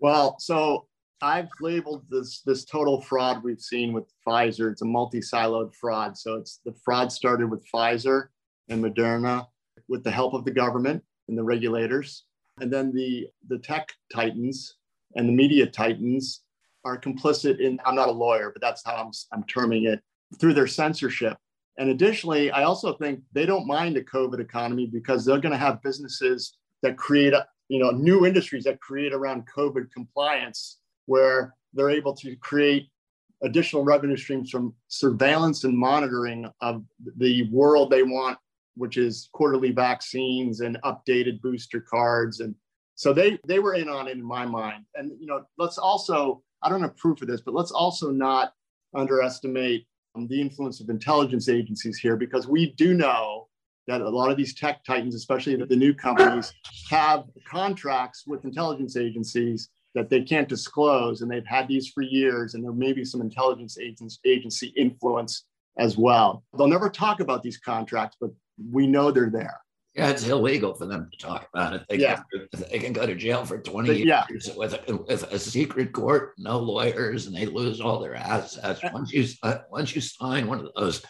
Well, 0.00 0.36
so 0.40 0.88
I've 1.24 1.48
labeled 1.58 2.04
this 2.10 2.42
this 2.42 2.66
total 2.66 3.00
fraud 3.00 3.42
we've 3.42 3.60
seen 3.60 3.94
with 3.94 4.04
Pfizer. 4.26 4.70
It's 4.70 4.82
a 4.82 4.84
multi-siloed 4.84 5.74
fraud. 5.74 6.18
So 6.18 6.34
it's 6.34 6.60
the 6.66 6.74
fraud 6.84 7.10
started 7.10 7.50
with 7.50 7.64
Pfizer 7.74 8.26
and 8.68 8.84
Moderna 8.84 9.46
with 9.88 10.04
the 10.04 10.10
help 10.10 10.34
of 10.34 10.44
the 10.44 10.50
government 10.50 11.02
and 11.28 11.38
the 11.38 11.42
regulators. 11.42 12.24
And 12.60 12.70
then 12.70 12.92
the 12.92 13.28
the 13.48 13.58
tech 13.58 13.90
titans 14.12 14.76
and 15.16 15.26
the 15.26 15.32
media 15.32 15.66
titans 15.66 16.42
are 16.84 17.00
complicit 17.00 17.58
in 17.58 17.80
I'm 17.86 17.94
not 17.94 18.10
a 18.10 18.12
lawyer, 18.12 18.50
but 18.52 18.60
that's 18.60 18.82
how 18.84 18.96
I'm 18.96 19.10
I'm 19.32 19.44
terming 19.44 19.84
it 19.84 20.00
through 20.38 20.52
their 20.52 20.66
censorship. 20.66 21.38
And 21.78 21.88
additionally, 21.88 22.50
I 22.50 22.64
also 22.64 22.98
think 22.98 23.22
they 23.32 23.46
don't 23.46 23.66
mind 23.66 23.96
the 23.96 24.04
COVID 24.04 24.40
economy 24.40 24.86
because 24.92 25.24
they're 25.24 25.40
going 25.40 25.52
to 25.52 25.58
have 25.58 25.82
businesses 25.82 26.58
that 26.82 26.98
create, 26.98 27.32
you 27.68 27.78
know, 27.78 27.92
new 27.92 28.26
industries 28.26 28.64
that 28.64 28.78
create 28.80 29.14
around 29.14 29.48
COVID 29.56 29.90
compliance, 29.90 30.80
where 31.06 31.54
they're 31.72 31.90
able 31.90 32.14
to 32.14 32.36
create 32.36 32.88
additional 33.42 33.84
revenue 33.84 34.16
streams 34.16 34.50
from 34.50 34.74
surveillance 34.88 35.64
and 35.64 35.76
monitoring 35.76 36.50
of 36.60 36.82
the 37.16 37.48
world 37.50 37.90
they 37.90 38.02
want, 38.02 38.38
which 38.76 38.96
is 38.96 39.28
quarterly 39.32 39.70
vaccines 39.70 40.60
and 40.60 40.78
updated 40.84 41.40
booster 41.42 41.80
cards. 41.80 42.40
And 42.40 42.54
so 42.94 43.12
they 43.12 43.38
they 43.46 43.58
were 43.58 43.74
in 43.74 43.88
on 43.88 44.08
it 44.08 44.12
in 44.12 44.22
my 44.22 44.46
mind. 44.46 44.84
And 44.94 45.12
you 45.20 45.26
know, 45.26 45.44
let's 45.58 45.78
also 45.78 46.42
I 46.62 46.68
don't 46.68 46.82
have 46.82 46.96
proof 46.96 47.20
of 47.22 47.28
this, 47.28 47.42
but 47.42 47.54
let's 47.54 47.72
also 47.72 48.10
not 48.10 48.52
underestimate 48.94 49.86
um, 50.14 50.26
the 50.28 50.40
influence 50.40 50.80
of 50.80 50.88
intelligence 50.88 51.48
agencies 51.48 51.98
here 51.98 52.16
because 52.16 52.46
we 52.46 52.72
do 52.72 52.94
know 52.94 53.48
that 53.86 54.00
a 54.00 54.08
lot 54.08 54.30
of 54.30 54.36
these 54.36 54.54
tech 54.54 54.82
titans, 54.84 55.14
especially 55.14 55.56
the, 55.56 55.66
the 55.66 55.76
new 55.76 55.92
companies, 55.92 56.54
have 56.88 57.24
contracts 57.46 58.24
with 58.26 58.44
intelligence 58.44 58.96
agencies 58.96 59.68
that 59.94 60.10
they 60.10 60.22
can't 60.22 60.48
disclose, 60.48 61.22
and 61.22 61.30
they've 61.30 61.46
had 61.46 61.68
these 61.68 61.88
for 61.88 62.02
years, 62.02 62.54
and 62.54 62.64
there 62.64 62.72
may 62.72 62.92
be 62.92 63.04
some 63.04 63.20
intelligence 63.20 63.78
agency 64.24 64.72
influence 64.76 65.44
as 65.78 65.96
well. 65.96 66.44
They'll 66.56 66.68
never 66.68 66.90
talk 66.90 67.20
about 67.20 67.42
these 67.42 67.58
contracts, 67.58 68.16
but 68.20 68.30
we 68.70 68.86
know 68.86 69.10
they're 69.10 69.30
there. 69.30 69.60
Yeah, 69.94 70.08
it's 70.08 70.26
illegal 70.26 70.74
for 70.74 70.86
them 70.86 71.08
to 71.12 71.18
talk 71.18 71.48
about 71.54 71.74
it. 71.74 71.82
They, 71.88 71.98
yeah. 71.98 72.20
can, 72.32 72.48
they 72.68 72.80
can 72.80 72.92
go 72.92 73.06
to 73.06 73.14
jail 73.14 73.44
for 73.44 73.60
20 73.60 73.88
but, 73.88 73.96
years 74.28 74.50
with, 74.56 74.74
a, 74.74 74.96
with 74.96 75.22
a 75.32 75.38
secret 75.38 75.92
court, 75.92 76.32
no 76.36 76.58
lawyers, 76.58 77.26
and 77.26 77.36
they 77.36 77.46
lose 77.46 77.80
all 77.80 78.00
their 78.00 78.16
assets. 78.16 78.82
Uh, 78.82 78.90
once 78.92 79.12
you, 79.12 79.24
once 79.70 79.94
you 79.94 80.00
sign 80.00 80.48
one 80.48 80.58
of 80.58 80.68
those 80.74 81.00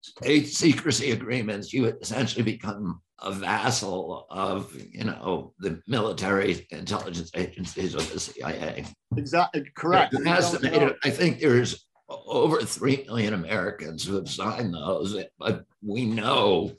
state 0.00 0.48
secrecy 0.48 1.10
agreements, 1.10 1.74
you 1.74 1.84
essentially 1.84 2.42
become 2.42 3.02
a 3.22 3.32
vassal 3.32 4.26
of, 4.30 4.74
you 4.90 5.04
know, 5.04 5.52
the 5.58 5.80
military 5.86 6.66
intelligence 6.70 7.30
agencies 7.34 7.94
of 7.94 8.12
the 8.12 8.20
CIA. 8.20 8.84
Exactly, 9.16 9.64
correct. 9.76 10.14
Estimated, 10.14 10.96
I 11.04 11.10
think 11.10 11.40
there's 11.40 11.86
over 12.08 12.60
3 12.60 13.04
million 13.06 13.34
Americans 13.34 14.04
who 14.04 14.16
have 14.16 14.28
signed 14.28 14.74
those, 14.74 15.16
but 15.38 15.64
we 15.82 16.04
know 16.04 16.72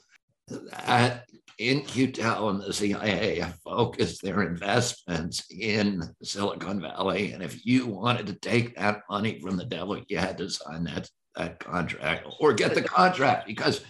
that 0.48 1.24
In-Q-Tel 1.58 2.50
and 2.50 2.60
the 2.60 2.72
CIA 2.72 3.40
have 3.40 3.58
focused 3.64 4.22
their 4.22 4.42
investments 4.42 5.44
in 5.50 6.02
Silicon 6.22 6.80
Valley. 6.80 7.32
And 7.32 7.42
if 7.42 7.64
you 7.64 7.86
wanted 7.86 8.26
to 8.26 8.34
take 8.34 8.76
that 8.76 9.02
money 9.08 9.40
from 9.40 9.56
the 9.56 9.64
devil, 9.64 10.00
you 10.08 10.18
had 10.18 10.38
to 10.38 10.50
sign 10.50 10.84
that, 10.84 11.08
that 11.36 11.58
contract 11.58 12.26
or 12.38 12.52
get 12.52 12.74
the 12.74 12.82
contract 12.82 13.46
because 13.46 13.80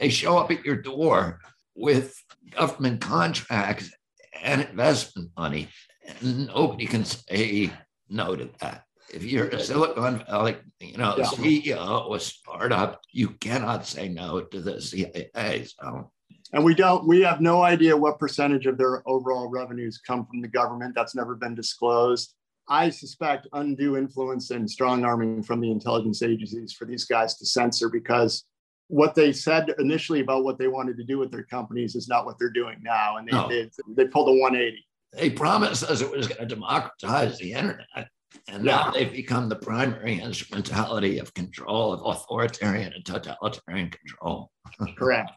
they 0.00 0.10
show 0.10 0.36
up 0.36 0.50
at 0.50 0.64
your 0.64 0.76
door 0.76 1.40
with 1.78 2.14
government 2.50 3.00
contracts 3.00 3.90
and 4.42 4.62
investment 4.62 5.30
money. 5.36 5.68
And 6.20 6.46
nobody 6.48 6.86
can 6.86 7.04
say 7.04 7.70
no 8.08 8.36
to 8.36 8.48
that. 8.60 8.84
If 9.12 9.22
you're 9.22 9.48
a 9.48 9.60
Silicon 9.60 10.24
Valley, 10.26 10.56
you 10.80 10.98
know, 10.98 11.14
yeah. 11.16 11.24
CEO 11.24 11.76
of 11.76 12.12
a 12.12 12.20
startup, 12.20 13.00
you 13.10 13.30
cannot 13.30 13.86
say 13.86 14.08
no 14.08 14.40
to 14.42 14.60
the 14.60 14.82
CIA. 14.82 15.64
So 15.64 16.10
and 16.52 16.64
we 16.64 16.74
don't 16.74 17.06
we 17.06 17.20
have 17.20 17.40
no 17.40 17.62
idea 17.62 17.96
what 17.96 18.18
percentage 18.18 18.66
of 18.66 18.78
their 18.78 19.02
overall 19.08 19.48
revenues 19.48 19.98
come 19.98 20.26
from 20.26 20.40
the 20.40 20.48
government 20.48 20.94
that's 20.94 21.14
never 21.14 21.34
been 21.34 21.54
disclosed 21.54 22.34
i 22.68 22.88
suspect 22.88 23.46
undue 23.52 23.96
influence 23.96 24.50
and 24.50 24.70
strong 24.70 25.04
arming 25.04 25.42
from 25.42 25.60
the 25.60 25.70
intelligence 25.70 26.22
agencies 26.22 26.72
for 26.72 26.84
these 26.84 27.04
guys 27.04 27.36
to 27.36 27.46
censor 27.46 27.88
because 27.88 28.44
what 28.88 29.14
they 29.14 29.32
said 29.32 29.74
initially 29.78 30.20
about 30.20 30.44
what 30.44 30.58
they 30.58 30.68
wanted 30.68 30.96
to 30.96 31.04
do 31.04 31.18
with 31.18 31.30
their 31.30 31.44
companies 31.44 31.94
is 31.94 32.08
not 32.08 32.24
what 32.24 32.38
they're 32.38 32.50
doing 32.50 32.78
now. 32.82 33.18
And 33.18 33.28
they, 33.28 33.32
no. 33.32 33.48
they, 33.48 33.70
they 33.94 34.06
pulled 34.06 34.28
a 34.28 34.32
180. 34.32 34.84
They 35.12 35.30
promised 35.30 35.84
us 35.84 36.00
it 36.00 36.10
was 36.10 36.26
going 36.26 36.40
to 36.40 36.54
democratize 36.54 37.38
the 37.38 37.52
internet. 37.52 38.08
And 38.48 38.64
yeah. 38.64 38.76
now 38.76 38.90
they've 38.90 39.12
become 39.12 39.48
the 39.48 39.56
primary 39.56 40.20
instrumentality 40.20 41.18
of 41.18 41.32
control, 41.34 41.92
of 41.92 42.00
authoritarian 42.04 42.92
and 42.92 43.04
totalitarian 43.04 43.90
control. 43.90 44.50
Correct. 44.96 45.30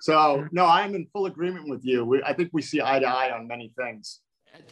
So, 0.00 0.46
no, 0.50 0.66
I'm 0.66 0.94
in 0.94 1.06
full 1.12 1.26
agreement 1.26 1.68
with 1.68 1.84
you. 1.84 2.04
We, 2.04 2.22
I 2.22 2.32
think 2.32 2.50
we 2.52 2.62
see 2.62 2.80
eye 2.80 3.00
to 3.00 3.06
eye 3.06 3.32
on 3.32 3.46
many 3.46 3.72
things. 3.76 4.20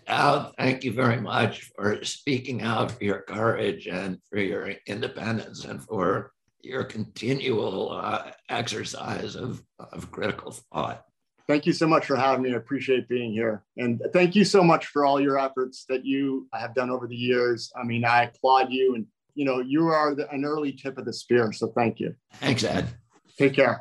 Al, 0.06 0.52
thank 0.58 0.84
you 0.84 0.92
very 0.92 1.20
much 1.20 1.70
for 1.76 2.04
speaking 2.04 2.62
out, 2.62 2.92
for 2.92 3.04
your 3.04 3.22
courage, 3.22 3.88
and 3.88 4.18
for 4.30 4.38
your 4.38 4.74
independence, 4.86 5.64
and 5.64 5.82
for 5.82 6.32
your 6.62 6.84
continual 6.84 7.92
uh, 7.92 8.30
exercise 8.48 9.34
of, 9.34 9.62
of 9.78 10.10
critical 10.10 10.52
thought. 10.52 11.04
Thank 11.48 11.66
you 11.66 11.72
so 11.72 11.88
much 11.88 12.06
for 12.06 12.16
having 12.16 12.42
me. 12.42 12.52
I 12.52 12.56
appreciate 12.56 13.08
being 13.08 13.32
here. 13.32 13.64
And 13.76 14.00
thank 14.12 14.36
you 14.36 14.44
so 14.44 14.62
much 14.62 14.86
for 14.86 15.04
all 15.04 15.20
your 15.20 15.38
efforts 15.38 15.84
that 15.88 16.04
you 16.04 16.48
have 16.54 16.74
done 16.74 16.88
over 16.88 17.08
the 17.08 17.16
years. 17.16 17.72
I 17.76 17.82
mean, 17.82 18.04
I 18.04 18.24
applaud 18.24 18.70
you 18.70 18.94
and 18.94 19.06
you 19.34 19.44
know, 19.44 19.60
you 19.60 19.88
are 19.88 20.14
the, 20.14 20.30
an 20.30 20.44
early 20.44 20.72
tip 20.72 20.98
of 20.98 21.04
the 21.04 21.12
spear. 21.12 21.52
So 21.52 21.68
thank 21.68 22.00
you. 22.00 22.14
Thanks, 22.34 22.64
Ed. 22.64 22.88
Take 23.38 23.54
care. 23.54 23.80